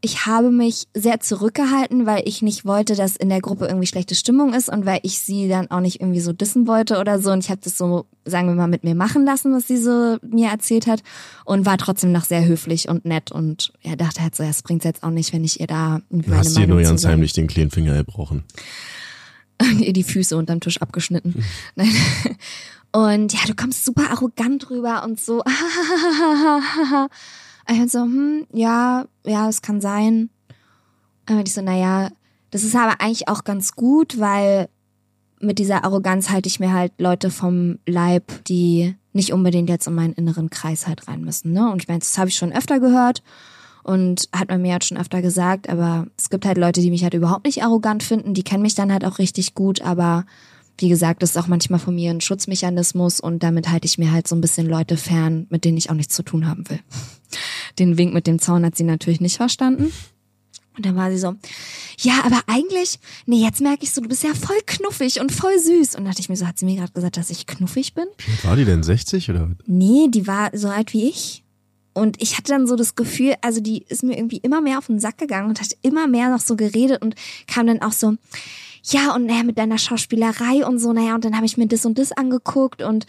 [0.03, 4.15] ich habe mich sehr zurückgehalten, weil ich nicht wollte, dass in der Gruppe irgendwie schlechte
[4.15, 7.31] Stimmung ist und weil ich sie dann auch nicht irgendwie so dissen wollte oder so.
[7.31, 10.17] Und ich habe das so, sagen wir mal, mit mir machen lassen, was sie so
[10.23, 11.03] mir erzählt hat
[11.45, 14.63] und war trotzdem noch sehr höflich und nett und ja, dachte halt so, ja, es
[14.63, 17.05] bringt's jetzt auch nicht, wenn ich ihr da irgendwie du meine hast dir nur ganz
[17.05, 18.45] heimlich den kleinen Finger gebrochen.
[19.79, 21.45] ihr die Füße unterm Tisch abgeschnitten.
[21.75, 21.93] Nein.
[22.93, 25.43] Und ja, du kommst super arrogant rüber und so.
[27.69, 30.31] ich so, hm, ja, ja, es kann sein.
[31.29, 32.11] Und ich so, naja,
[32.51, 34.69] das ist aber eigentlich auch ganz gut, weil
[35.41, 39.95] mit dieser Arroganz halte ich mir halt Leute vom Leib, die nicht unbedingt jetzt in
[39.95, 41.53] meinen inneren Kreis halt rein müssen.
[41.53, 41.71] Ne?
[41.71, 43.23] Und ich meine, das habe ich schon öfter gehört
[43.83, 47.03] und hat man mir halt schon öfter gesagt, aber es gibt halt Leute, die mich
[47.03, 50.27] halt überhaupt nicht arrogant finden, die kennen mich dann halt auch richtig gut, aber
[50.81, 54.13] wie gesagt, das ist auch manchmal von mir ein Schutzmechanismus und damit halte ich mir
[54.13, 56.81] halt so ein bisschen Leute fern, mit denen ich auch nichts zu tun haben will.
[57.79, 59.93] Den Wink mit dem Zaun hat sie natürlich nicht verstanden.
[60.77, 61.35] Und dann war sie so,
[61.99, 65.59] ja, aber eigentlich, nee, jetzt merke ich so, du bist ja voll knuffig und voll
[65.59, 65.97] süß.
[65.97, 68.07] Und dachte ich mir so, hat sie mir gerade gesagt, dass ich knuffig bin?
[68.45, 69.51] War die denn 60 oder?
[69.67, 71.45] Nee, die war so alt wie ich.
[71.93, 74.87] Und ich hatte dann so das Gefühl, also die ist mir irgendwie immer mehr auf
[74.87, 77.15] den Sack gegangen und hat immer mehr noch so geredet und
[77.47, 78.15] kam dann auch so,
[78.85, 81.85] ja, und naja, mit deiner Schauspielerei und so, naja, und dann habe ich mir das
[81.85, 83.07] und das angeguckt und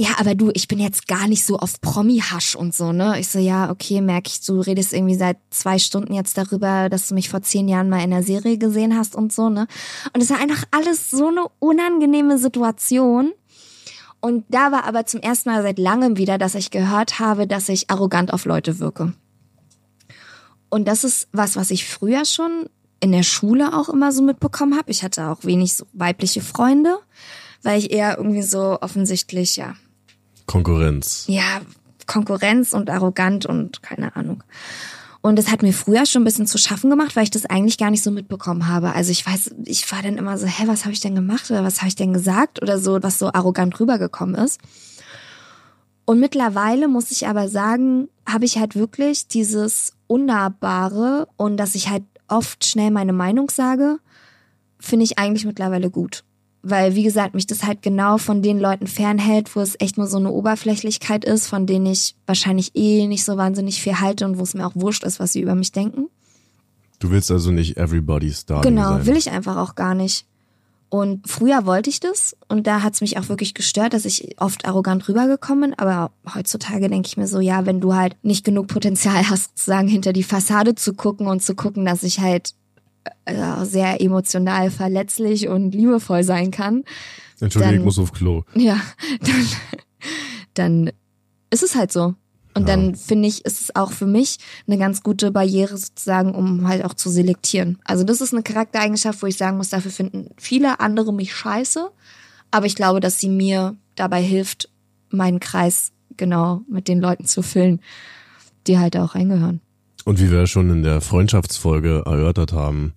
[0.00, 3.18] ja, aber du, ich bin jetzt gar nicht so auf Promi-Hasch und so, ne?
[3.18, 7.08] Ich so, ja, okay, merke ich, du redest irgendwie seit zwei Stunden jetzt darüber, dass
[7.08, 9.66] du mich vor zehn Jahren mal in der Serie gesehen hast und so, ne?
[10.12, 13.32] Und es war einfach alles so eine unangenehme Situation.
[14.20, 17.68] Und da war aber zum ersten Mal seit langem wieder, dass ich gehört habe, dass
[17.68, 19.14] ich arrogant auf Leute wirke.
[20.70, 22.68] Und das ist was, was ich früher schon
[23.00, 24.90] in der Schule auch immer so mitbekommen habe.
[24.90, 26.98] Ich hatte auch wenig so weibliche Freunde,
[27.62, 29.74] weil ich eher irgendwie so offensichtlich, ja,
[30.46, 31.24] Konkurrenz.
[31.28, 31.60] ja,
[32.06, 34.42] Konkurrenz und arrogant und keine Ahnung.
[35.20, 37.76] Und das hat mir früher schon ein bisschen zu schaffen gemacht, weil ich das eigentlich
[37.76, 38.94] gar nicht so mitbekommen habe.
[38.94, 41.64] Also ich weiß, ich war dann immer so, hä, was habe ich denn gemacht oder
[41.64, 44.60] was habe ich denn gesagt oder so, was so arrogant rübergekommen ist.
[46.04, 51.90] Und mittlerweile muss ich aber sagen, habe ich halt wirklich dieses Unnahbare und dass ich
[51.90, 53.98] halt oft schnell meine Meinung sage,
[54.78, 56.24] finde ich eigentlich mittlerweile gut.
[56.62, 60.06] Weil, wie gesagt, mich das halt genau von den Leuten fernhält, wo es echt nur
[60.08, 64.38] so eine Oberflächlichkeit ist, von denen ich wahrscheinlich eh nicht so wahnsinnig viel halte und
[64.38, 66.08] wo es mir auch wurscht ist, was sie über mich denken.
[66.98, 69.06] Du willst also nicht everybody's darling Genau, sein.
[69.06, 70.26] will ich einfach auch gar nicht.
[70.90, 74.36] Und früher wollte ich das und da hat es mich auch wirklich gestört, dass ich
[74.40, 75.78] oft arrogant rübergekommen bin.
[75.78, 79.86] Aber heutzutage denke ich mir so, ja, wenn du halt nicht genug Potenzial hast, sozusagen
[79.88, 82.54] hinter die Fassade zu gucken und zu gucken, dass ich halt
[83.26, 86.84] äh, sehr emotional verletzlich und liebevoll sein kann,
[87.40, 88.44] Entschuldigung, dann- ich muss auf Klo.
[88.54, 88.80] ja,
[89.20, 89.46] dann,
[90.54, 90.90] dann
[91.50, 92.14] ist es halt so.
[92.58, 92.74] Und Ja.
[92.76, 96.84] dann finde ich, ist es auch für mich eine ganz gute Barriere sozusagen, um halt
[96.84, 97.78] auch zu selektieren.
[97.84, 101.88] Also das ist eine Charaktereigenschaft, wo ich sagen muss, dafür finden viele andere mich scheiße.
[102.50, 104.70] Aber ich glaube, dass sie mir dabei hilft,
[105.10, 107.80] meinen Kreis genau mit den Leuten zu füllen,
[108.66, 109.60] die halt auch reingehören.
[110.04, 112.94] Und wie wir schon in der Freundschaftsfolge erörtert haben,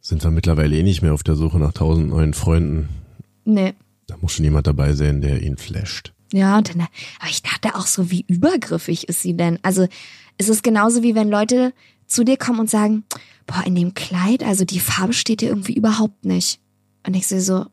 [0.00, 2.88] sind wir mittlerweile eh nicht mehr auf der Suche nach tausend neuen Freunden.
[3.44, 3.74] Nee.
[4.08, 6.12] Da muss schon jemand dabei sein, der ihn flasht.
[6.32, 6.86] Ja, und dann,
[7.20, 9.58] aber ich dachte auch so, wie übergriffig ist sie denn?
[9.62, 9.88] Also,
[10.36, 11.72] es ist genauso wie wenn Leute
[12.06, 13.04] zu dir kommen und sagen,
[13.46, 16.60] boah, in dem Kleid, also die Farbe steht dir irgendwie überhaupt nicht.
[17.06, 17.66] Und ich sehe so,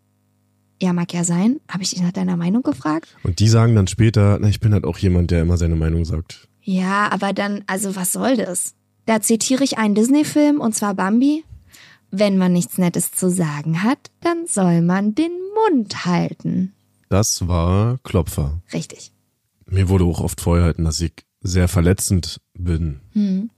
[0.81, 1.59] ja, mag ja sein.
[1.69, 3.15] Habe ich dich nach deiner Meinung gefragt?
[3.23, 6.05] Und die sagen dann später, na, ich bin halt auch jemand, der immer seine Meinung
[6.05, 6.47] sagt.
[6.61, 8.73] Ja, aber dann, also was soll das?
[9.05, 11.43] Da zitiere ich einen Disney-Film, und zwar Bambi.
[12.11, 15.31] Wenn man nichts Nettes zu sagen hat, dann soll man den
[15.69, 16.73] Mund halten.
[17.09, 18.61] Das war Klopfer.
[18.73, 19.11] Richtig.
[19.67, 22.99] Mir wurde auch oft vorgehalten, dass ich sehr verletzend bin.
[23.11, 23.49] Hm.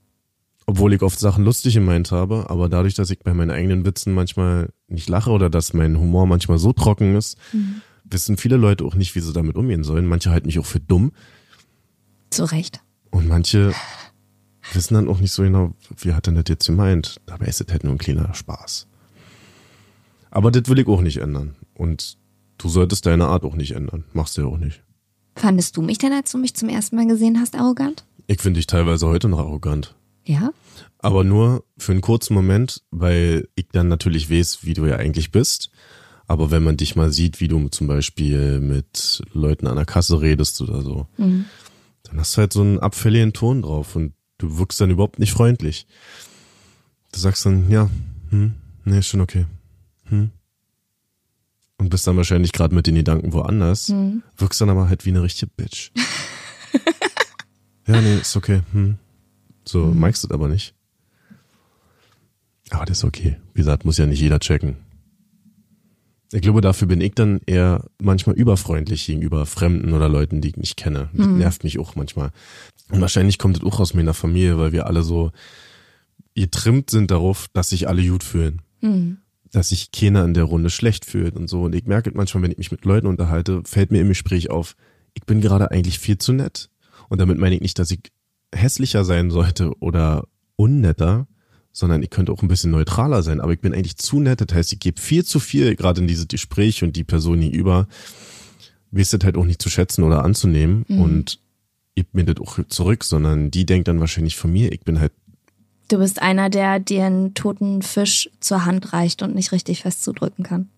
[0.66, 4.12] Obwohl ich oft Sachen lustig gemeint habe, aber dadurch, dass ich bei meinen eigenen Witzen
[4.12, 7.80] manchmal nicht lache oder dass mein Humor manchmal so trocken ist, Mhm.
[8.04, 10.04] wissen viele Leute auch nicht, wie sie damit umgehen sollen.
[10.06, 11.12] Manche halten mich auch für dumm
[12.30, 12.80] Zu Recht.
[13.10, 13.72] und manche
[14.74, 17.18] wissen dann auch nicht so genau, wie hat denn das jetzt gemeint.
[17.24, 18.86] Dabei ist das halt nur ein kleiner Spaß.
[20.30, 21.56] Aber das will ich auch nicht ändern.
[21.74, 22.18] Und
[22.58, 24.04] du solltest deine Art auch nicht ändern.
[24.12, 24.82] Machst du ja auch nicht.
[25.36, 28.04] Fandest du mich denn, als du mich zum ersten Mal gesehen hast, arrogant?
[28.26, 29.94] Ich finde dich teilweise heute noch arrogant.
[30.24, 30.50] Ja?
[30.98, 35.30] Aber nur für einen kurzen Moment, weil ich dann natürlich weiß, wie du ja eigentlich
[35.30, 35.70] bist.
[36.26, 40.20] Aber wenn man dich mal sieht, wie du zum Beispiel mit Leuten an der Kasse
[40.20, 41.46] redest oder so, Mhm.
[42.02, 45.32] dann hast du halt so einen abfälligen Ton drauf und du wirkst dann überhaupt nicht
[45.32, 45.86] freundlich.
[47.12, 47.88] Du sagst dann, ja,
[48.30, 49.46] hm, nee, ist schon okay.
[50.04, 50.30] Hm.
[51.78, 54.22] Und bist dann wahrscheinlich gerade mit den Gedanken woanders, Mhm.
[54.36, 55.90] wirkst dann aber halt wie eine richtige Bitch.
[57.86, 58.60] ja, nee, ist okay.
[58.72, 58.96] Hm.
[59.64, 60.74] So, magst du das aber nicht.
[62.70, 63.36] Aber das ist okay.
[63.54, 64.76] Wie gesagt, muss ja nicht jeder checken.
[66.32, 70.56] Ich glaube, dafür bin ich dann eher manchmal überfreundlich gegenüber Fremden oder Leuten, die ich
[70.58, 71.08] nicht kenne.
[71.14, 72.30] Das nervt mich auch manchmal.
[72.90, 75.30] Und wahrscheinlich kommt das auch aus meiner Familie, weil wir alle so
[76.34, 78.60] getrimmt sind darauf, dass sich alle gut fühlen.
[79.52, 81.62] Dass sich keiner in der Runde schlecht fühlt und so.
[81.62, 84.76] Und ich merke manchmal, wenn ich mich mit Leuten unterhalte, fällt mir im Gespräch auf,
[85.14, 86.70] ich bin gerade eigentlich viel zu nett.
[87.08, 88.00] Und damit meine ich nicht, dass ich
[88.54, 91.26] hässlicher sein sollte oder unnetter,
[91.72, 93.40] sondern ich könnte auch ein bisschen neutraler sein.
[93.40, 94.40] Aber ich bin eigentlich zu nett.
[94.40, 97.88] Das heißt, ich gebe viel zu viel gerade in dieses Gespräch und die Person gegenüber
[98.90, 101.40] weiß das halt auch nicht zu schätzen oder anzunehmen und
[101.94, 105.12] gibt mir das auch zurück, sondern die denkt dann wahrscheinlich von mir, ich bin halt,
[105.88, 110.44] Du bist einer, der dir einen toten Fisch zur Hand reicht und nicht richtig festzudrücken
[110.44, 110.68] kann.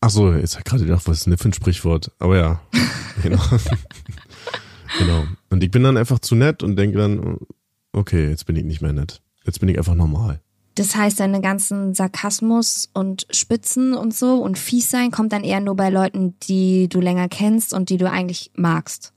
[0.00, 2.12] ach so, jetzt ich gerade gedacht, was ist denn für ein Sprichwort?
[2.18, 2.60] Aber ja,
[3.22, 3.40] genau.
[4.98, 5.24] genau.
[5.50, 7.38] Und ich bin dann einfach zu nett und denke dann,
[7.92, 9.22] okay, jetzt bin ich nicht mehr nett.
[9.44, 10.40] Jetzt bin ich einfach normal.
[10.74, 15.60] Das heißt, deine ganzen Sarkasmus und Spitzen und so und fies sein kommt dann eher
[15.60, 19.12] nur bei Leuten, die du länger kennst und die du eigentlich magst.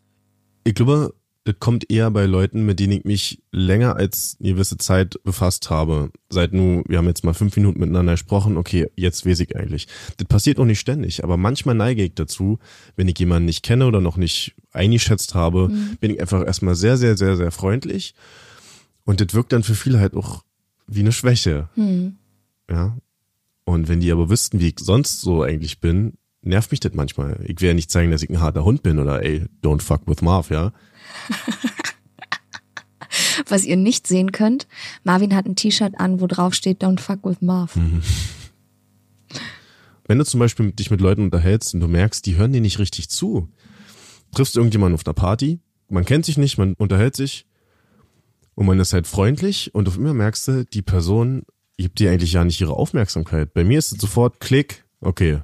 [0.64, 1.14] Ich glaube,
[1.45, 5.69] das kommt eher bei Leuten, mit denen ich mich länger als eine gewisse Zeit befasst
[5.69, 6.10] habe.
[6.29, 9.88] Seit nu, wir haben jetzt mal fünf Minuten miteinander gesprochen, okay, jetzt weiß ich eigentlich.
[10.17, 12.60] Das passiert auch nicht ständig, aber manchmal neige ich dazu,
[12.95, 16.95] wenn ich jemanden nicht kenne oder noch nicht eingeschätzt habe, bin ich einfach erstmal sehr,
[16.95, 18.15] sehr, sehr, sehr freundlich.
[19.03, 20.43] Und das wirkt dann für viele halt auch
[20.88, 21.67] wie eine Schwäche.
[22.69, 22.97] Ja.
[23.65, 27.39] Und wenn die aber wüssten, wie ich sonst so eigentlich bin, nervt mich das manchmal.
[27.45, 30.08] Ich will ja nicht zeigen, dass ich ein harter Hund bin oder ey, don't fuck
[30.08, 30.71] with Marv, ja.
[33.47, 34.67] Was ihr nicht sehen könnt,
[35.04, 37.78] Marvin hat ein T-Shirt an, wo drauf steht Don't fuck with Marv.
[40.06, 42.80] Wenn du zum Beispiel dich mit Leuten unterhältst und du merkst, die hören dir nicht
[42.80, 43.49] richtig zu,
[44.32, 47.45] triffst irgendjemanden auf einer Party, man kennt sich nicht, man unterhält sich
[48.56, 51.43] und man ist halt freundlich und auf immer merkst du, die Person
[51.78, 53.54] gibt dir eigentlich ja nicht ihre Aufmerksamkeit.
[53.54, 55.41] Bei mir ist es sofort Klick, okay,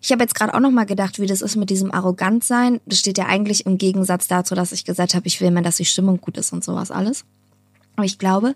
[0.00, 2.80] Ich habe jetzt gerade auch noch mal gedacht, wie das ist mit diesem Arrogantsein.
[2.86, 5.76] Das steht ja eigentlich im Gegensatz dazu, dass ich gesagt habe, ich will immer, dass
[5.76, 7.24] die Stimmung gut ist und sowas alles.
[7.96, 8.54] Aber ich glaube,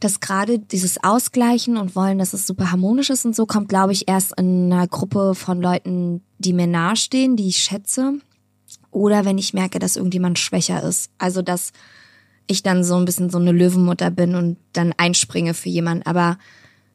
[0.00, 3.92] dass gerade dieses Ausgleichen und wollen, dass es super harmonisch ist und so, kommt, glaube
[3.92, 8.14] ich, erst in einer Gruppe von Leuten, die mir nahestehen, die ich schätze.
[8.90, 11.10] Oder wenn ich merke, dass irgendjemand schwächer ist.
[11.18, 11.72] Also, dass
[12.46, 16.06] ich dann so ein bisschen so eine Löwenmutter bin und dann einspringe für jemanden.
[16.06, 16.38] Aber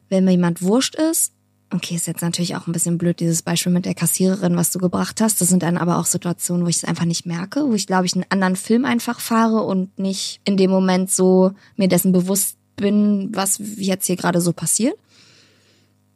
[0.09, 1.33] wenn mir jemand wurscht ist,
[1.73, 4.79] okay, ist jetzt natürlich auch ein bisschen blöd, dieses Beispiel mit der Kassiererin, was du
[4.79, 5.41] gebracht hast.
[5.41, 8.05] Das sind dann aber auch Situationen, wo ich es einfach nicht merke, wo ich, glaube
[8.05, 12.57] ich, einen anderen Film einfach fahre und nicht in dem Moment so mir dessen bewusst
[12.75, 14.95] bin, was jetzt hier gerade so passiert.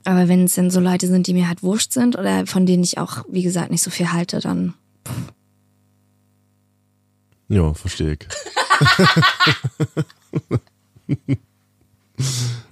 [0.04, 2.84] Aber wenn es dann so Leute sind, die mir halt wurscht sind oder von denen
[2.84, 4.74] ich auch, wie gesagt, nicht so viel halte, dann
[7.50, 8.28] ja, verstehe ich.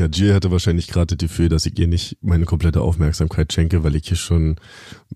[0.00, 3.84] Ja, Jill hatte wahrscheinlich gerade das Gefühl, dass ich ihr nicht meine komplette Aufmerksamkeit schenke,
[3.84, 4.56] weil ich hier schon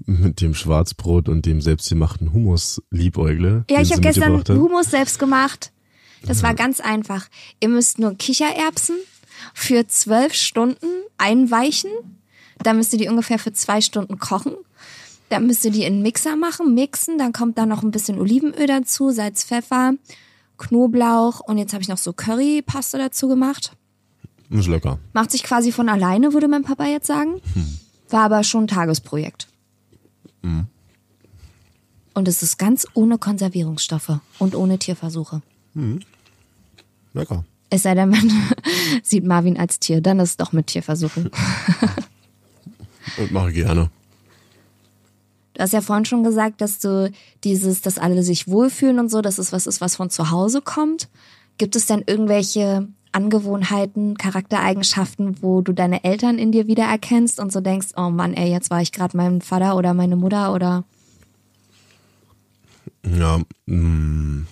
[0.04, 3.64] mit dem Schwarzbrot und dem selbstgemachten Hummus liebäugle.
[3.70, 4.44] Ja, ich habe gestern.
[4.46, 5.72] Hummus selbst gemacht.
[6.26, 7.28] Das war ganz einfach.
[7.60, 8.96] Ihr müsst nur Kichererbsen
[9.54, 11.90] für zwölf Stunden einweichen.
[12.62, 14.52] Dann müsst ihr die ungefähr für zwei Stunden kochen.
[15.30, 17.16] Dann müsst ihr die in Mixer machen, mixen.
[17.16, 19.94] Dann kommt da noch ein bisschen Olivenöl dazu, Salz, Pfeffer,
[20.58, 23.72] Knoblauch und jetzt habe ich noch so Currypaste dazu gemacht.
[24.50, 24.98] Ist lecker.
[25.12, 27.40] Macht sich quasi von alleine, würde mein Papa jetzt sagen.
[28.08, 29.48] War aber schon ein Tagesprojekt.
[32.14, 35.42] Und es ist ganz ohne Konservierungsstoffe und ohne Tierversuche.
[37.14, 37.44] Lecker.
[37.70, 38.30] Es sei denn, man
[39.02, 41.30] sieht Marvin als Tier, dann ist es doch mit Tierversuchen.
[43.18, 43.90] Und mache gerne.
[45.54, 47.10] Du hast ja vorhin schon gesagt, dass du
[47.44, 50.60] dieses, dass alle sich wohlfühlen und so, dass es was ist, was von zu Hause
[50.60, 51.08] kommt.
[51.58, 57.60] Gibt es denn irgendwelche Angewohnheiten, Charaktereigenschaften, wo du deine Eltern in dir wiedererkennst und so
[57.60, 60.84] denkst, oh Mann, ey, jetzt war ich gerade mein Vater oder meine Mutter oder
[63.06, 64.46] Ja, mh,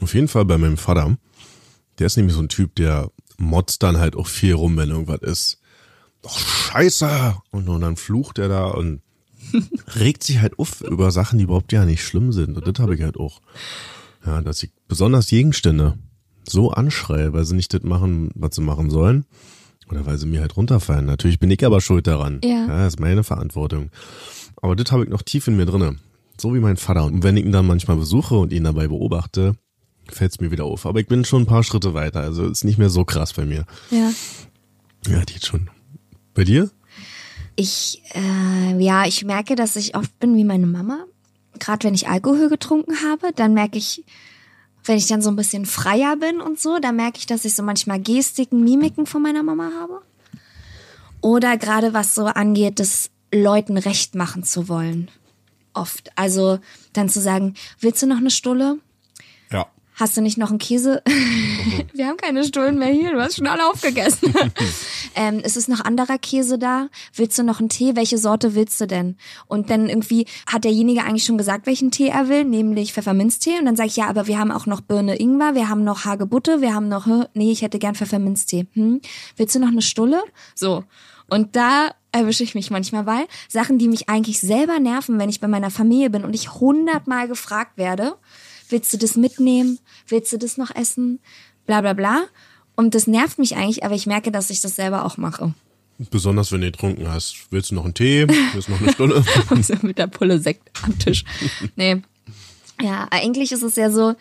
[0.00, 1.16] auf jeden Fall bei meinem Vater.
[1.98, 5.22] Der ist nämlich so ein Typ, der motzt dann halt auch viel rum, wenn irgendwas
[5.22, 5.60] ist.
[6.22, 7.36] Doch scheiße!
[7.50, 9.00] Und, und dann flucht er da und
[9.94, 12.56] regt sich halt auf über Sachen, die überhaupt ja nicht schlimm sind.
[12.56, 13.40] Und das habe ich halt auch.
[14.26, 15.96] Ja, dass ich besonders Gegenstände
[16.48, 19.24] so anschreie, weil sie nicht das machen, was sie machen sollen.
[19.88, 21.06] Oder weil sie mir halt runterfallen.
[21.06, 22.40] Natürlich bin ich aber schuld daran.
[22.42, 22.66] Ja.
[22.66, 23.90] das ist meine Verantwortung.
[24.60, 25.96] Aber das habe ich noch tief in mir drinne.
[26.40, 27.04] So wie mein Vater.
[27.04, 29.54] Und wenn ich ihn dann manchmal besuche und ihn dabei beobachte,
[30.08, 30.86] fällt es mir wieder auf.
[30.86, 32.20] Aber ich bin schon ein paar Schritte weiter.
[32.20, 33.64] Also ist nicht mehr so krass bei mir.
[33.90, 34.10] ja.
[35.08, 35.70] Ja, die schon.
[36.34, 36.68] Bei dir?
[37.54, 41.04] Ich, äh, ja, ich merke, dass ich oft bin wie meine Mama.
[41.60, 44.04] Gerade wenn ich Alkohol getrunken habe, dann merke ich,
[44.86, 47.54] wenn ich dann so ein bisschen freier bin und so, dann merke ich, dass ich
[47.54, 50.02] so manchmal Gestiken, Mimiken von meiner Mama habe.
[51.20, 55.10] Oder gerade was so angeht, das Leuten recht machen zu wollen.
[55.74, 56.10] Oft.
[56.16, 56.58] Also
[56.92, 58.78] dann zu sagen, willst du noch eine Stulle?
[59.98, 61.02] Hast du nicht noch einen Käse?
[61.94, 64.34] Wir haben keine Stullen mehr hier, du hast schon alle aufgegessen.
[65.14, 66.88] ähm, es ist noch anderer Käse da.
[67.14, 67.96] Willst du noch einen Tee?
[67.96, 69.16] Welche Sorte willst du denn?
[69.46, 73.58] Und dann irgendwie hat derjenige eigentlich schon gesagt, welchen Tee er will, nämlich Pfefferminztee.
[73.58, 76.04] Und dann sage ich, ja, aber wir haben auch noch Birne Ingwer, wir haben noch
[76.04, 78.66] Hagebutte, wir haben noch, nee, ich hätte gern Pfefferminztee.
[78.74, 79.00] Hm?
[79.36, 80.22] Willst du noch eine Stulle?
[80.54, 80.84] So.
[81.28, 85.40] Und da erwische ich mich manchmal bei Sachen, die mich eigentlich selber nerven, wenn ich
[85.40, 88.16] bei meiner Familie bin und ich hundertmal gefragt werde,
[88.68, 89.78] willst du das mitnehmen?
[90.08, 91.20] Willst du das noch essen?
[91.66, 92.24] Bla bla bla.
[92.74, 95.54] Und das nervt mich eigentlich, aber ich merke, dass ich das selber auch mache.
[95.98, 97.46] Besonders wenn du getrunken hast.
[97.50, 98.26] Willst du noch einen Tee?
[98.52, 99.24] Willst du noch eine Stunde?
[99.48, 101.24] Also mit der Pulle Sekt am Tisch.
[101.74, 102.02] Nee.
[102.82, 104.14] Ja, eigentlich ist es ja so,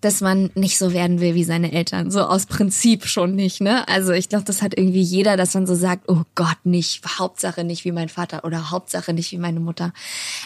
[0.00, 2.12] dass man nicht so werden will wie seine Eltern.
[2.12, 3.88] So aus Prinzip schon nicht, ne?
[3.88, 7.64] Also ich glaube, das hat irgendwie jeder, dass man so sagt, oh Gott, nicht, Hauptsache
[7.64, 9.92] nicht wie mein Vater oder Hauptsache nicht wie meine Mutter.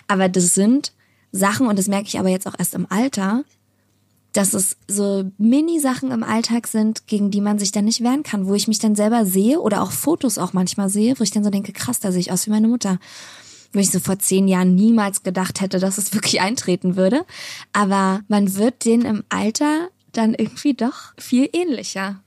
[0.09, 0.93] Aber das sind
[1.33, 3.45] Sachen, und das merke ich aber jetzt auch erst im Alter,
[4.33, 8.47] dass es so Mini-Sachen im Alltag sind, gegen die man sich dann nicht wehren kann,
[8.47, 11.45] wo ich mich dann selber sehe oder auch Fotos auch manchmal sehe, wo ich dann
[11.45, 12.99] so denke, krass, da sehe ich aus wie meine Mutter.
[13.73, 17.25] Wo ich so vor zehn Jahren niemals gedacht hätte, dass es wirklich eintreten würde.
[17.73, 22.21] Aber man wird den im Alter dann irgendwie doch viel ähnlicher.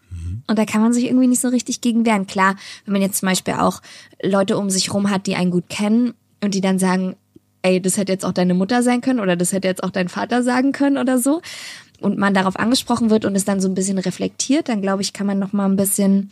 [0.47, 2.27] Und da kann man sich irgendwie nicht so richtig gegen wehren.
[2.27, 3.81] Klar, wenn man jetzt zum Beispiel auch
[4.21, 6.13] Leute um sich rum hat, die einen gut kennen
[6.43, 7.15] und die dann sagen,
[7.65, 10.07] ey, das hätte jetzt auch deine Mutter sein können oder das hätte jetzt auch dein
[10.07, 11.41] Vater sagen können oder so.
[11.99, 15.13] Und man darauf angesprochen wird und es dann so ein bisschen reflektiert, dann glaube ich,
[15.13, 16.29] kann man noch mal ein bisschen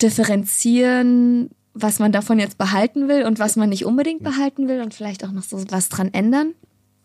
[0.00, 4.94] differenzieren, was man davon jetzt behalten will und was man nicht unbedingt behalten will und
[4.94, 6.52] vielleicht auch noch so was dran ändern.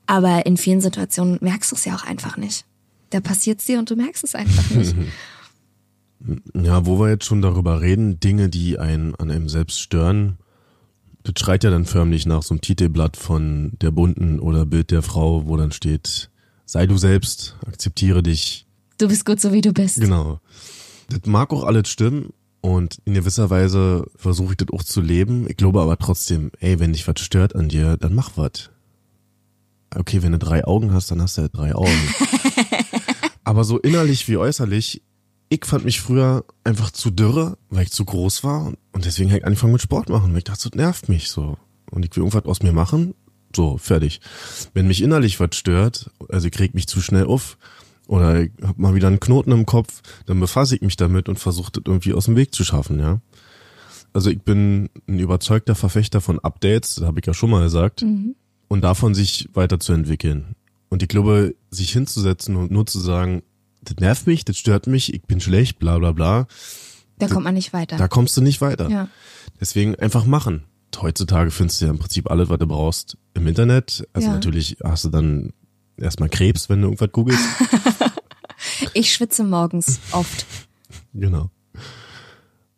[0.06, 2.66] Aber in vielen Situationen merkst du es ja auch einfach nicht.
[3.10, 4.96] Da passiert's dir und du merkst es einfach nicht.
[6.54, 10.38] Ja, wo wir jetzt schon darüber reden, Dinge, die einen an einem selbst stören,
[11.24, 15.02] das schreit ja dann förmlich nach so einem Titelblatt von der Bunten oder Bild der
[15.02, 16.30] Frau, wo dann steht,
[16.66, 18.66] sei du selbst, akzeptiere dich.
[18.98, 20.00] Du bist gut so wie du bist.
[20.00, 20.40] Genau.
[21.10, 25.48] Das mag auch alles stimmen und in gewisser Weise versuche ich das auch zu leben.
[25.50, 28.70] Ich glaube aber trotzdem, ey, wenn dich was stört an dir, dann mach was.
[29.94, 31.90] Okay, wenn du drei Augen hast, dann hast du halt drei Augen.
[33.44, 35.02] aber so innerlich wie äußerlich,
[35.52, 39.40] ich fand mich früher einfach zu dürre, weil ich zu groß war und deswegen habe
[39.40, 41.58] ich angefangen mit Sport machen, weil ich dachte, das nervt mich so.
[41.92, 43.16] Und ich will irgendwas aus mir machen,
[43.54, 44.22] so, fertig.
[44.74, 47.58] Wenn mich innerlich was stört, also ich reg mich zu schnell auf
[48.08, 51.38] oder ich hab mal wieder einen Knoten im Kopf, dann befasse ich mich damit und
[51.38, 53.20] versuche das irgendwie aus dem Weg zu schaffen, ja.
[54.14, 58.04] Also ich bin ein überzeugter Verfechter von Updates, das habe ich ja schon mal gesagt,
[58.70, 60.56] und davon sich weiterzuentwickeln.
[60.88, 63.44] Und ich glaube, sich hinzusetzen und nur zu sagen,
[63.82, 66.48] das nervt mich, das stört mich, ich bin schlecht, bla bla bla,
[67.18, 67.98] Da kommt man nicht weiter.
[67.98, 68.90] Da kommst du nicht weiter.
[68.90, 69.08] Ja.
[69.60, 70.64] Deswegen einfach machen.
[71.00, 74.08] Heutzutage findest du ja im Prinzip alles, was du brauchst, im Internet.
[74.14, 74.34] Also Ja.
[74.34, 75.54] natürlich hast du dann
[75.98, 77.44] erstmal Krebs, wenn du irgendwas googelst.
[78.94, 80.46] Ich schwitze morgens oft.
[81.14, 81.50] genau.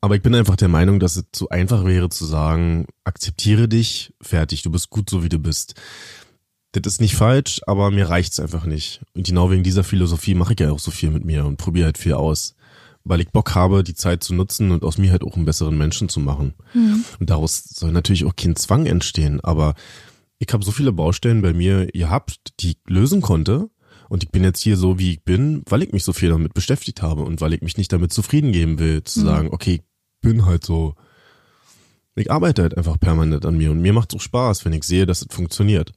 [0.02, 4.14] Aber ich bin einfach der Meinung, dass es zu einfach wäre zu sagen, akzeptiere dich,
[4.22, 5.76] fertig, du bist gut so wie du bist.
[6.74, 9.02] Das ist nicht falsch, aber mir reicht's einfach nicht.
[9.14, 11.86] Und genau wegen dieser Philosophie mache ich ja auch so viel mit mir und probiere
[11.86, 12.56] halt viel aus.
[13.04, 15.78] Weil ich Bock habe, die Zeit zu nutzen und aus mir halt auch einen besseren
[15.78, 16.54] Menschen zu machen.
[17.20, 19.40] Und daraus soll natürlich auch kein Zwang entstehen.
[19.42, 19.76] Aber
[20.40, 23.70] ich habe so viele Baustellen bei mir gehabt, die ich lösen konnte.
[24.10, 26.54] Und ich bin jetzt hier so, wie ich bin, weil ich mich so viel damit
[26.54, 29.82] beschäftigt habe und weil ich mich nicht damit zufrieden geben will, zu sagen, okay, ich
[30.22, 30.96] bin halt so.
[32.16, 34.84] Ich arbeite halt einfach permanent an mir und mir macht es auch Spaß, wenn ich
[34.84, 35.94] sehe, dass es funktioniert.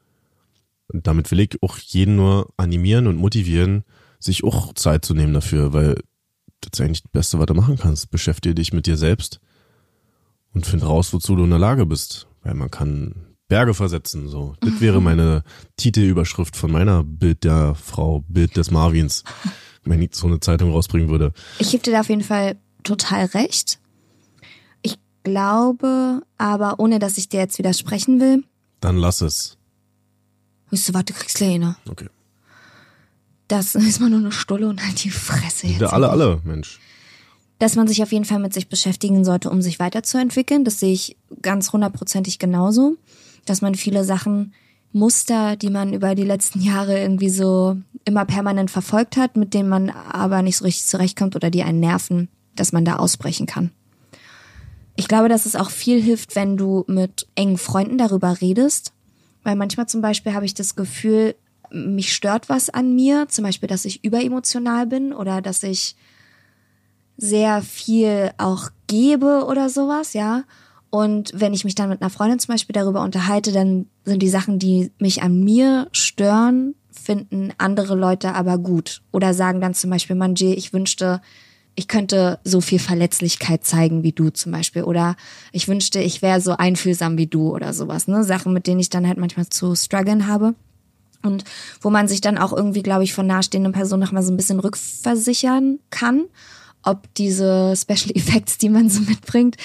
[0.88, 3.84] Und damit will ich auch jeden nur animieren und motivieren,
[4.18, 5.96] sich auch Zeit zu nehmen dafür, weil
[6.60, 8.10] das ist eigentlich das Beste, was du machen kannst.
[8.10, 9.40] Beschäftige dich mit dir selbst
[10.52, 12.26] und find raus, wozu du in der Lage bist.
[12.42, 14.54] Weil man kann Berge versetzen, so.
[14.60, 15.42] Das wäre meine
[15.76, 19.24] Titelüberschrift von meiner Bild der Frau, Bild des Marvins,
[19.84, 21.32] wenn ich so eine Zeitung rausbringen würde.
[21.58, 23.80] Ich gebe dir da auf jeden Fall total recht.
[24.82, 28.44] Ich glaube aber, ohne dass ich dir jetzt widersprechen will,
[28.80, 29.58] Dann lass es.
[30.70, 31.76] Weißt du, warte, du kriegst Lehne.
[31.88, 32.08] Okay.
[33.48, 35.76] Das ist mal nur eine Stulle und halt die Fresse jetzt.
[35.76, 36.80] Wieder alle, alle, Mensch.
[37.58, 40.64] dass man sich auf jeden Fall mit sich beschäftigen sollte, um sich weiterzuentwickeln.
[40.64, 42.96] Das sehe ich ganz hundertprozentig genauso.
[43.44, 44.52] Dass man viele Sachen,
[44.92, 49.68] Muster, die man über die letzten Jahre irgendwie so immer permanent verfolgt hat, mit denen
[49.68, 53.70] man aber nicht so richtig zurechtkommt oder die einen nerven, dass man da ausbrechen kann.
[54.96, 58.92] Ich glaube, dass es auch viel hilft, wenn du mit engen Freunden darüber redest,
[59.46, 61.36] weil manchmal zum Beispiel habe ich das Gefühl,
[61.70, 65.94] mich stört was an mir, zum Beispiel, dass ich überemotional bin oder dass ich
[67.16, 70.42] sehr viel auch gebe oder sowas, ja.
[70.90, 74.28] Und wenn ich mich dann mit einer Freundin zum Beispiel darüber unterhalte, dann sind die
[74.28, 79.02] Sachen, die mich an mir stören, finden andere Leute aber gut.
[79.12, 81.20] Oder sagen dann zum Beispiel, Manji, ich wünschte,
[81.76, 84.82] ich könnte so viel Verletzlichkeit zeigen wie du zum Beispiel.
[84.82, 85.14] Oder
[85.52, 88.08] ich wünschte, ich wäre so einfühlsam wie du oder sowas.
[88.08, 88.24] Ne?
[88.24, 90.54] Sachen, mit denen ich dann halt manchmal zu strugglen habe.
[91.22, 91.44] Und
[91.80, 94.58] wo man sich dann auch irgendwie, glaube ich, von nahestehenden Personen nochmal so ein bisschen
[94.58, 96.24] rückversichern kann,
[96.82, 99.56] ob diese Special Effects, die man so mitbringt,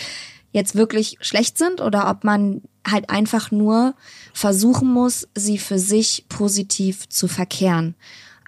[0.51, 3.95] jetzt wirklich schlecht sind oder ob man halt einfach nur
[4.33, 7.95] versuchen muss, sie für sich positiv zu verkehren.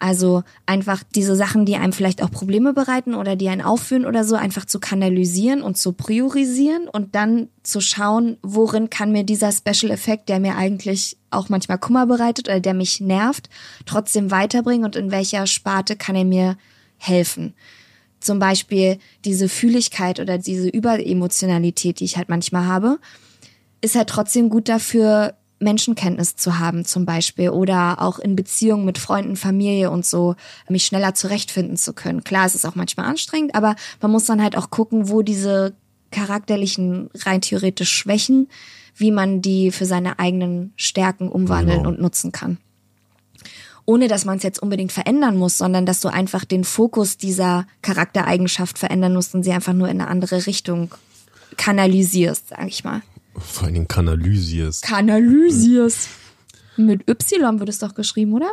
[0.04, 4.26] Also einfach diese Sachen, die einem vielleicht auch Probleme bereiten oder die einen aufführen oder
[4.26, 9.54] so, einfach zu kanalisieren und zu priorisieren und dann zu schauen, worin kann mir dieser
[9.54, 13.47] Special Effekt, der mir eigentlich auch manchmal Kummer bereitet oder der mich nervt,
[13.86, 16.58] trotzdem weiterbringen und in welcher Sparte kann er mir
[16.97, 17.54] helfen.
[18.20, 22.99] Zum Beispiel diese Fühligkeit oder diese Überemotionalität, die ich halt manchmal habe,
[23.80, 28.97] ist halt trotzdem gut dafür, Menschenkenntnis zu haben zum Beispiel oder auch in Beziehungen mit
[28.97, 30.36] Freunden, Familie und so
[30.70, 32.24] mich schneller zurechtfinden zu können.
[32.24, 35.74] Klar, es ist auch manchmal anstrengend, aber man muss dann halt auch gucken, wo diese
[36.11, 38.47] charakterlichen, rein theoretisch Schwächen,
[38.95, 41.89] wie man die für seine eigenen Stärken umwandeln Genau.
[41.89, 42.57] und nutzen kann.
[43.86, 47.66] Ohne dass man es jetzt unbedingt verändern muss, sondern dass du einfach den Fokus dieser
[47.82, 50.93] Charaktereigenschaft verändern musst und sie einfach nur in eine andere Richtung
[51.57, 53.01] kanalisierst, sag ich mal.
[53.36, 54.84] Vor allen Dingen kanalisierst.
[54.84, 56.10] Kanalisierst.
[56.78, 58.52] Mit Y wird es doch geschrieben, oder?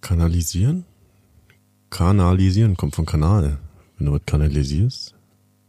[0.00, 0.84] Kanalisieren?
[1.90, 3.58] Kanalisieren kommt von Kanal.
[3.98, 5.14] Wenn du was kanalisierst,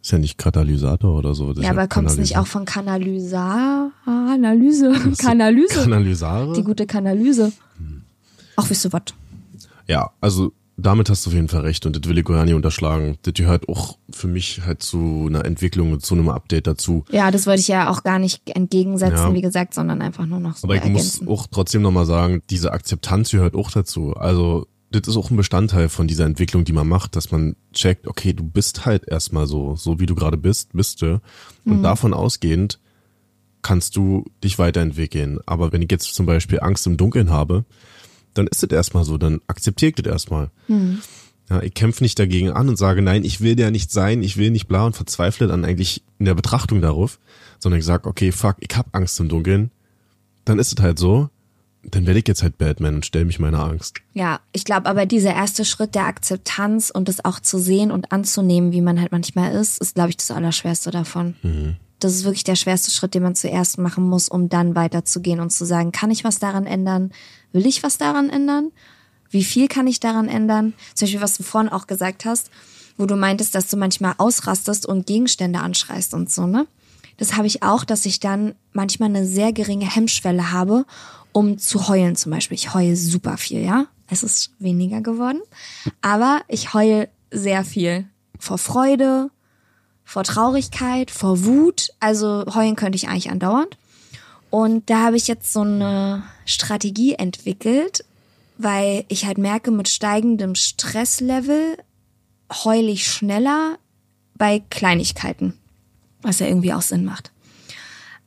[0.01, 1.53] ist ja nicht Katalysator oder so.
[1.53, 3.91] Das Ja, aber kommt es nicht auch von Kanalysa?
[4.05, 4.93] Analyse.
[5.17, 5.81] Kanalyse.
[5.81, 6.53] Kanalisare?
[6.53, 7.51] Die gute Kanalyse.
[8.55, 9.03] Ach, wisst du was?
[9.87, 12.53] Ja, also damit hast du auf jeden Fall recht und das will ich gar nicht
[12.53, 13.17] unterschlagen.
[13.23, 17.03] Das gehört auch für mich halt zu einer Entwicklung und zu einem Update dazu.
[17.11, 19.33] Ja, das wollte ich ja auch gar nicht entgegensetzen, Ja.
[19.33, 21.27] wie gesagt, sondern einfach nur noch so Aber ich muss ergänzen.
[21.27, 24.13] auch trotzdem nochmal sagen, diese Akzeptanz gehört auch dazu.
[24.13, 28.07] Also das ist auch ein Bestandteil von dieser Entwicklung, die man macht, dass man checkt,
[28.07, 31.19] okay, du bist halt erstmal so, so wie du gerade bist, bist du.
[31.65, 32.79] Und davon ausgehend
[33.63, 35.39] kannst du dich weiterentwickeln.
[35.45, 37.65] Aber wenn ich jetzt zum Beispiel Angst im Dunkeln habe,
[38.37, 40.49] dann ist das erstmal so, dann akzeptiere ich das erstmal.
[41.49, 44.35] Ja, ich kämpfe nicht dagegen an und sage, nein, ich will der nicht sein, ich
[44.37, 47.19] will nicht bla und verzweifle dann eigentlich in der Betrachtung darauf,
[47.59, 49.71] sondern ich sage, okay, fuck, ich hab Angst im Dunkeln,
[50.43, 51.29] dann ist es halt so,
[51.83, 54.01] dann werde ich jetzt halt Batman und stell mich meiner Angst.
[54.13, 58.11] Ja, ich glaube aber dieser erste Schritt der Akzeptanz und das auch zu sehen und
[58.11, 61.77] anzunehmen, wie man halt manchmal ist, ist, glaube ich, das Allerschwerste davon.
[61.99, 65.51] Das ist wirklich der schwerste Schritt, den man zuerst machen muss, um dann weiterzugehen und
[65.51, 67.11] zu sagen, kann ich was daran ändern?
[67.51, 68.71] Will ich was daran ändern?
[69.29, 70.73] Wie viel kann ich daran ändern?
[70.93, 72.51] Zum Beispiel, was du vorhin auch gesagt hast,
[72.97, 76.67] wo du meintest, dass du manchmal ausrastest und Gegenstände anschreist und so, ne?
[77.17, 80.85] Das habe ich auch, dass ich dann manchmal eine sehr geringe Hemmschwelle habe,
[81.31, 82.55] um zu heulen zum Beispiel.
[82.55, 83.87] Ich heule super viel, ja?
[84.07, 85.41] Es ist weniger geworden,
[86.01, 88.07] aber ich heule sehr viel.
[88.39, 89.29] Vor Freude,
[90.07, 91.89] vor Traurigkeit, vor Wut.
[91.99, 93.77] Also heulen könnte ich eigentlich andauernd.
[94.49, 98.05] Und da habe ich jetzt so eine Strategie entwickelt,
[98.57, 101.77] weil ich halt merke, mit steigendem Stresslevel
[102.63, 103.77] heule ich schneller
[104.35, 105.59] bei Kleinigkeiten,
[106.21, 107.33] was ja irgendwie auch Sinn macht.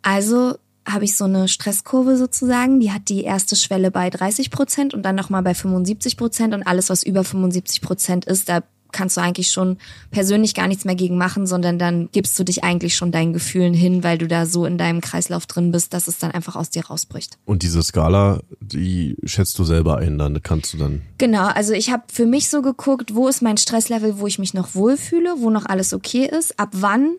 [0.03, 4.93] Also habe ich so eine Stresskurve sozusagen, die hat die erste Schwelle bei 30 Prozent
[4.93, 8.63] und dann nochmal bei 75 Prozent und alles, was über 75 Prozent ist, da
[8.93, 9.79] kannst du eigentlich schon
[10.11, 13.75] persönlich gar nichts mehr gegen machen, sondern dann gibst du dich eigentlich schon deinen Gefühlen
[13.75, 16.71] hin, weil du da so in deinem Kreislauf drin bist, dass es dann einfach aus
[16.71, 17.39] dir rausbricht.
[17.45, 21.03] Und diese Skala, die schätzt du selber ein, dann kannst du dann.
[21.19, 24.55] Genau, also ich habe für mich so geguckt, wo ist mein Stresslevel, wo ich mich
[24.55, 27.17] noch wohlfühle, wo noch alles okay ist, ab wann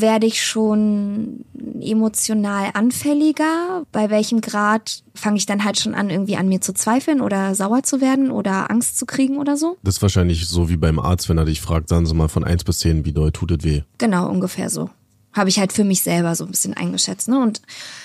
[0.00, 1.44] werde ich schon
[1.80, 3.84] emotional anfälliger?
[3.92, 7.54] Bei welchem Grad fange ich dann halt schon an, irgendwie an mir zu zweifeln oder
[7.54, 9.78] sauer zu werden oder Angst zu kriegen oder so?
[9.82, 12.44] Das ist wahrscheinlich so wie beim Arzt, wenn er dich fragt, sagen Sie mal von
[12.44, 13.82] eins bis zehn, wie doll tut es weh?
[13.98, 14.90] Genau, ungefähr so.
[15.32, 17.38] Habe ich halt für mich selber so ein bisschen eingeschätzt, ne?
[17.42, 17.60] Und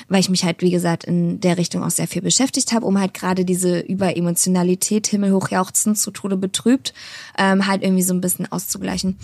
[0.09, 2.99] weil ich mich halt, wie gesagt, in der Richtung auch sehr viel beschäftigt habe, um
[2.99, 6.93] halt gerade diese Überemotionalität, himmelhoch jauchzend, zu Tode betrübt,
[7.37, 9.17] ähm, halt irgendwie so ein bisschen auszugleichen.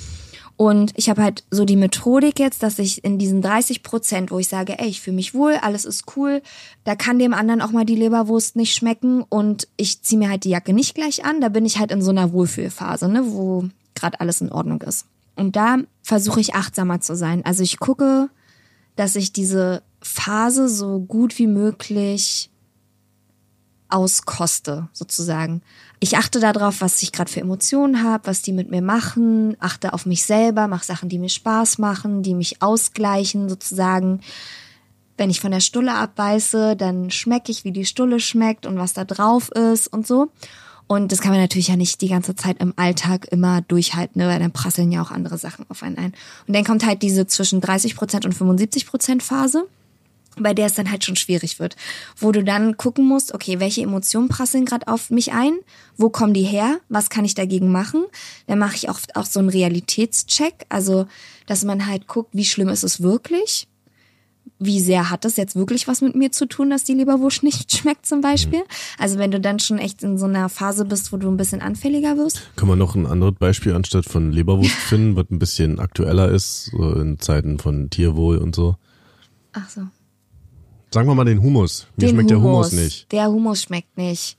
[0.57, 4.39] Und ich habe halt so die Methodik jetzt, dass ich in diesen 30 Prozent, wo
[4.39, 6.41] ich sage, ey, ich fühle mich wohl, alles ist cool,
[6.83, 10.45] da kann dem anderen auch mal die Leberwurst nicht schmecken und ich ziehe mir halt
[10.45, 13.65] die Jacke nicht gleich an, da bin ich halt in so einer Wohlfühlphase, ne, wo
[13.93, 15.05] gerade alles in Ordnung ist.
[15.35, 17.45] Und da versuche ich achtsamer zu sein.
[17.45, 18.29] Also ich gucke,
[18.95, 22.49] dass ich diese Phase so gut wie möglich
[23.89, 25.61] auskoste, sozusagen.
[25.99, 29.93] Ich achte darauf, was ich gerade für Emotionen habe, was die mit mir machen, achte
[29.93, 34.21] auf mich selber, mache Sachen, die mir Spaß machen, die mich ausgleichen, sozusagen.
[35.17, 38.93] Wenn ich von der Stulle abbeiße, dann schmecke ich, wie die Stulle schmeckt und was
[38.93, 40.29] da drauf ist und so.
[40.87, 44.29] Und das kann man natürlich ja nicht die ganze Zeit im Alltag immer durchhalten, ne?
[44.29, 46.13] weil dann prasseln ja auch andere Sachen auf einen ein.
[46.47, 49.67] Und dann kommt halt diese zwischen 30% und 75% Phase
[50.39, 51.75] bei der es dann halt schon schwierig wird,
[52.17, 55.57] wo du dann gucken musst, okay, welche Emotionen prasseln gerade auf mich ein,
[55.97, 58.05] wo kommen die her, was kann ich dagegen machen?
[58.47, 61.07] Dann mache ich auch, auch so einen Realitätscheck, also
[61.45, 63.67] dass man halt guckt, wie schlimm ist es wirklich,
[64.59, 67.71] wie sehr hat das jetzt wirklich was mit mir zu tun, dass die Leberwurst nicht
[67.75, 68.63] schmeckt zum Beispiel?
[68.97, 71.61] Also wenn du dann schon echt in so einer Phase bist, wo du ein bisschen
[71.61, 72.41] anfälliger wirst.
[72.55, 76.71] Können wir noch ein anderes Beispiel anstatt von Leberwurst finden, was ein bisschen aktueller ist,
[76.71, 78.75] so in Zeiten von Tierwohl und so?
[79.53, 79.81] Ach so.
[80.97, 81.85] Sagen wir mal den Humus.
[81.95, 83.11] Mir Den schmeckt der Humus nicht.
[83.11, 84.35] Der Humus schmeckt nicht.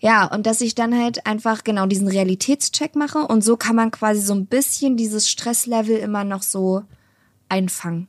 [0.00, 3.92] Ja, und dass ich dann halt einfach genau diesen Realitätscheck mache und so kann man
[3.92, 6.82] quasi so ein bisschen dieses Stresslevel immer noch so
[7.48, 8.08] einfangen.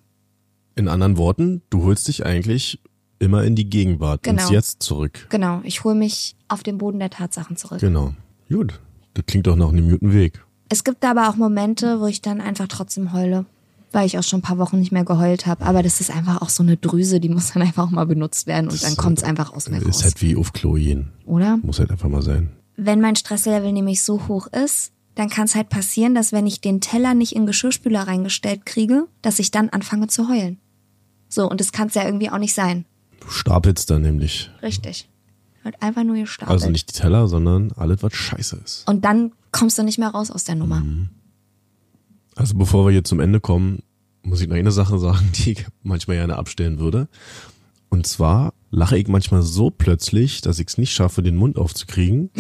[0.76, 2.82] In anderen Worten, du holst dich eigentlich
[3.20, 4.42] immer in die Gegenwart, Genau.
[4.42, 5.28] ins Jetzt zurück.
[5.30, 7.82] Genau, ich hole mich auf den Boden der Tatsachen zurück.
[7.82, 8.16] Genau.
[8.50, 8.80] Gut.
[9.14, 10.44] Das klingt doch nach einem guten Weg.
[10.70, 13.46] Es gibt aber auch Momente, wo ich dann einfach trotzdem heule,
[13.96, 15.66] weil ich auch schon ein paar Wochen nicht mehr geheult habe.
[15.66, 18.46] Aber das ist einfach auch so eine Drüse, die muss dann einfach auch mal benutzt
[18.46, 20.04] werden und dann kommt es einfach aus mir Ist raus.
[20.04, 21.14] halt wie auf Klo gehen.
[21.26, 21.58] Oder?
[21.58, 22.52] Muss halt einfach mal sein.
[22.76, 26.60] Wenn mein Stresslevel nämlich so hoch ist, dann kann es halt passieren, dass wenn ich
[26.60, 30.60] den Teller nicht in den Geschirrspüler reingestellt kriege, dass ich dann anfange zu heulen.
[31.30, 32.84] So, und das kann es ja irgendwie auch nicht sein.
[33.22, 34.52] Du stapelst dann nämlich.
[34.62, 35.10] Richtig.
[35.64, 36.52] Wird einfach nur gestapelt.
[36.52, 38.88] Also nicht die Teller, sondern alles, was scheiße ist.
[38.90, 40.84] Und dann kommst du nicht mehr raus aus der Nummer.
[42.36, 43.82] Also bevor wir hier zum Ende kommen,
[44.26, 47.08] muss ich noch eine Sache sagen, die ich manchmal gerne abstellen würde.
[47.90, 52.30] Und zwar lache ich manchmal so plötzlich, dass ich es nicht schaffe, den Mund aufzukriegen.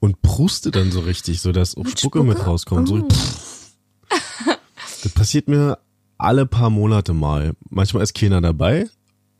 [0.00, 2.50] und pruste dann so richtig, so dass auch Mit Spucke, mit Spucke?
[2.50, 2.88] rauskommt.
[2.88, 3.08] So, Oh.
[5.02, 5.78] das passiert mir
[6.18, 7.54] alle paar Monate mal.
[7.70, 8.88] Manchmal ist keiner dabei,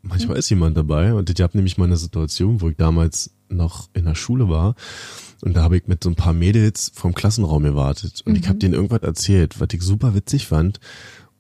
[0.02, 1.14] manchmal ist jemand dabei.
[1.14, 4.74] Und ich habe nämlich mal eine Situation, wo ich damals noch in der Schule war.
[5.42, 8.22] Und da habe ich mit so ein paar Mädels vom Klassenraum gewartet.
[8.24, 10.78] Und ich habe denen irgendwas erzählt, was ich super witzig fand.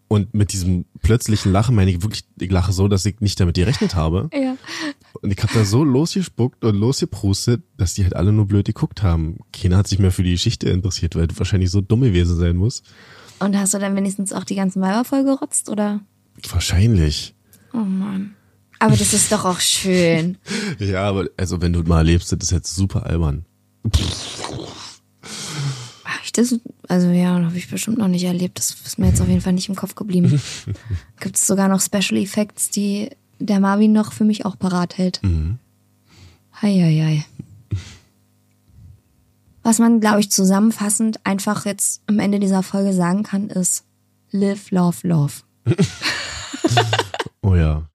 [0.08, 3.54] Und mit diesem plötzlichen Lachen meine ich wirklich, ich lache so, dass ich nicht damit
[3.54, 4.28] gerechnet habe.
[4.34, 4.56] Ja.
[5.20, 9.02] Und ich habe da so losgespuckt und losgeprustet, dass die halt alle nur blöd geguckt
[9.02, 9.38] haben.
[9.52, 12.56] Keiner hat sich mehr für die Geschichte interessiert, weil du wahrscheinlich so dumm gewesen sein
[12.56, 12.84] musst.
[13.38, 16.00] Und hast du dann wenigstens auch die ganzen Weiber voll gerotzt, oder?
[16.50, 17.34] Wahrscheinlich.
[17.72, 18.34] Oh Mann.
[18.80, 20.38] Aber das ist doch auch schön.
[20.78, 23.44] Ja, aber also wenn du mal erlebst, das ist jetzt super albern.
[26.24, 26.54] Ich das?
[26.88, 28.58] Also ja, habe ich bestimmt noch nicht erlebt.
[28.58, 30.40] Das ist mir jetzt auf jeden Fall nicht im Kopf geblieben.
[31.20, 35.20] Gibt es sogar noch Special Effects, die der Marvin noch für mich auch parat hält.
[35.22, 35.58] Mhm.
[36.60, 37.24] Hei, hei,
[37.72, 37.78] hei.
[39.62, 43.84] Was man, glaube ich, zusammenfassend einfach jetzt am Ende dieser Folge sagen kann, ist
[44.30, 45.42] live, love, love.
[47.42, 47.88] Oh ja.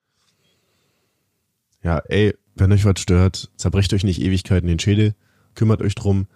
[1.82, 5.16] Ja, ey, wenn euch was stört, zerbrecht euch nicht Ewigkeiten den Schädel,
[5.58, 6.28] kümmert euch drum,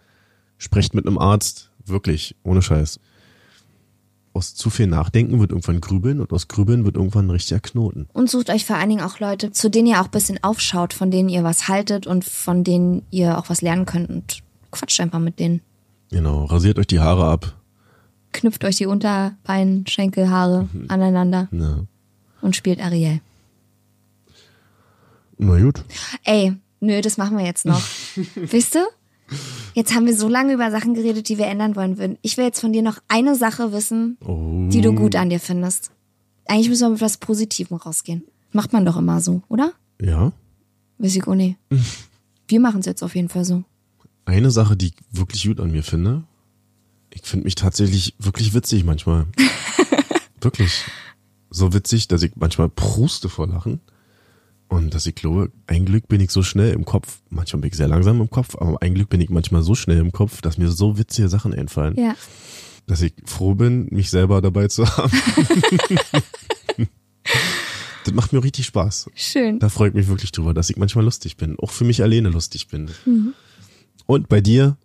[0.57, 2.99] sprecht mit einem Arzt, wirklich, ohne Scheiß.
[4.33, 8.07] Aus zu viel Nachdenken wird irgendwann Grübeln und aus Grübeln wird irgendwann ein richtiger Knoten.
[8.13, 10.93] Und sucht euch vor allen Dingen auch Leute, zu denen ihr auch ein bisschen aufschaut,
[10.93, 14.41] von denen ihr was haltet und von denen ihr auch was lernen könnt und
[14.71, 15.61] quatscht einfach mit denen.
[16.11, 17.55] Genau, rasiert euch die Haare ab.
[18.31, 21.79] Knüpft euch die Unterbein, Schenkelhaare aneinander Ja.
[22.41, 23.19] und spielt Ariel.
[25.37, 25.83] Na gut.
[26.23, 27.81] Ey, nö, das machen wir jetzt noch.
[28.35, 28.79] Wisst du?
[29.73, 32.17] Jetzt haben wir so lange über Sachen geredet, die wir ändern wollen würden.
[32.21, 34.67] Ich will jetzt von dir noch eine Sache wissen, Oh.
[34.71, 35.91] die du gut an dir findest.
[36.45, 38.23] Eigentlich müssen wir mit was Positivem rausgehen.
[38.51, 39.71] Macht man doch immer so, oder?
[40.01, 40.33] Ja.
[40.97, 41.57] Weiß ich auch nicht.
[42.47, 43.63] Wir machen es jetzt auf jeden Fall so.
[44.25, 46.23] Eine Sache, die ich wirklich gut an mir finde,
[47.13, 49.27] ich finde mich tatsächlich wirklich witzig manchmal.
[50.41, 50.83] wirklich.
[51.49, 53.81] So witzig, dass ich manchmal pruste vor Lachen.
[54.71, 57.19] Und dass ich glaube, ein Glück bin ich so schnell im Kopf.
[57.29, 59.97] Manchmal bin ich sehr langsam im Kopf, aber ein Glück bin ich manchmal so schnell
[59.99, 62.15] im Kopf, dass mir so witzige Sachen einfallen, Ja.
[62.87, 65.11] dass ich froh bin, mich selber dabei zu haben.
[68.05, 69.09] das macht mir richtig Spaß.
[69.13, 69.59] Schön.
[69.59, 71.57] Da freue ich mich wirklich drüber, dass ich manchmal lustig bin.
[71.59, 72.89] Auch für mich alleine lustig bin.
[74.05, 74.77] Und bei dir?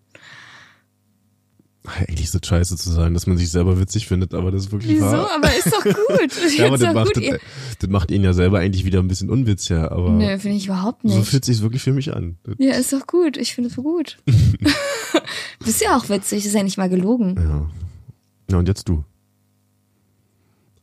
[1.86, 4.92] Eigentlich es scheiße zu sagen, dass man sich selber witzig findet, aber das ist wirklich
[4.96, 5.04] Wieso?
[5.06, 5.30] wahr.
[5.34, 5.96] Aber ist doch gut.
[6.56, 7.24] Ja, aber das macht, gut.
[7.32, 7.38] das,
[7.80, 11.02] das macht ihn ja selber eigentlich wieder ein bisschen unwitziger, aber Nö, finde ich überhaupt
[11.04, 11.28] so nicht.
[11.28, 12.36] fühlt sich wirklich für mich an.
[12.44, 13.36] Das- Ja, ist doch gut.
[13.36, 14.18] Ich finde es so gut.
[15.64, 17.36] Bist ja auch witzig, ist ja nicht mal gelogen.
[17.36, 17.70] Ja.
[18.50, 19.04] Ja, und jetzt du.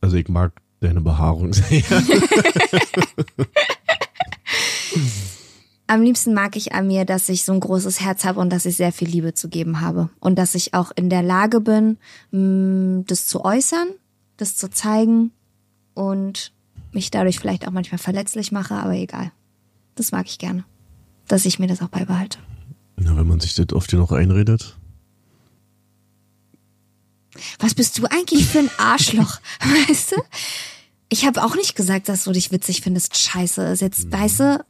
[0.00, 1.82] Also ich mag deine Behaarung sehr.
[5.94, 8.66] Am liebsten mag ich an mir, dass ich so ein großes Herz habe und dass
[8.66, 10.10] ich sehr viel Liebe zu geben habe.
[10.18, 11.98] Und dass ich auch in der Lage bin,
[12.32, 13.86] mh, das zu äußern,
[14.36, 15.30] das zu zeigen
[15.94, 16.52] und
[16.90, 19.30] mich dadurch vielleicht auch manchmal verletzlich mache, aber egal.
[19.94, 20.64] Das mag ich gerne.
[21.28, 22.38] Dass ich mir das auch beibehalte.
[22.96, 24.76] Na, wenn man sich das oft hier noch einredet.
[27.60, 29.38] Was bist du eigentlich für ein Arschloch?
[29.88, 30.16] Weißt du?
[31.08, 33.16] Ich habe auch nicht gesagt, dass du dich witzig findest.
[33.16, 34.64] Scheiße ist jetzt, weißt du,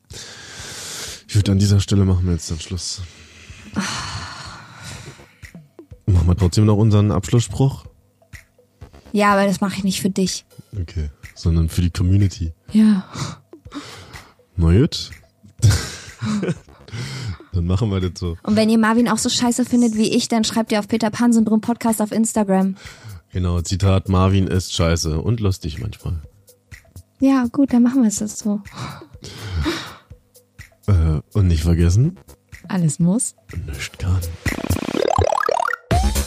[1.34, 3.02] Würde an dieser Stelle machen wir jetzt den Schluss.
[6.06, 7.86] Machen wir trotzdem noch unseren Abschlussspruch?
[9.12, 10.44] ja, aber das mache ich nicht für dich.
[10.80, 11.10] Okay.
[11.34, 12.52] Sondern für die Community.
[12.72, 13.04] Ja.
[14.56, 15.10] Na gut.
[17.52, 18.36] Dann machen wir das so.
[18.42, 21.10] Und wenn ihr Marvin auch so scheiße findet wie ich, dann schreibt ihr auf Peter
[21.10, 22.76] Pan Syndrom Podcast auf Instagram.
[23.32, 26.20] Genau, Zitat, Marvin ist scheiße und lustig manchmal.
[27.20, 28.60] Ja, gut, dann machen wir es jetzt so.
[30.86, 32.18] Äh, und nicht vergessen,
[32.68, 33.34] Alles muss.
[33.66, 34.20] nicht kann.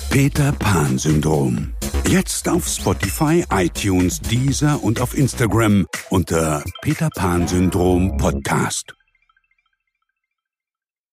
[0.10, 1.74] Peter Pan Syndrom.
[2.10, 8.94] Jetzt auf Spotify, iTunes, Deezer und auf Instagram unter Peter Pan Syndrom Podcast.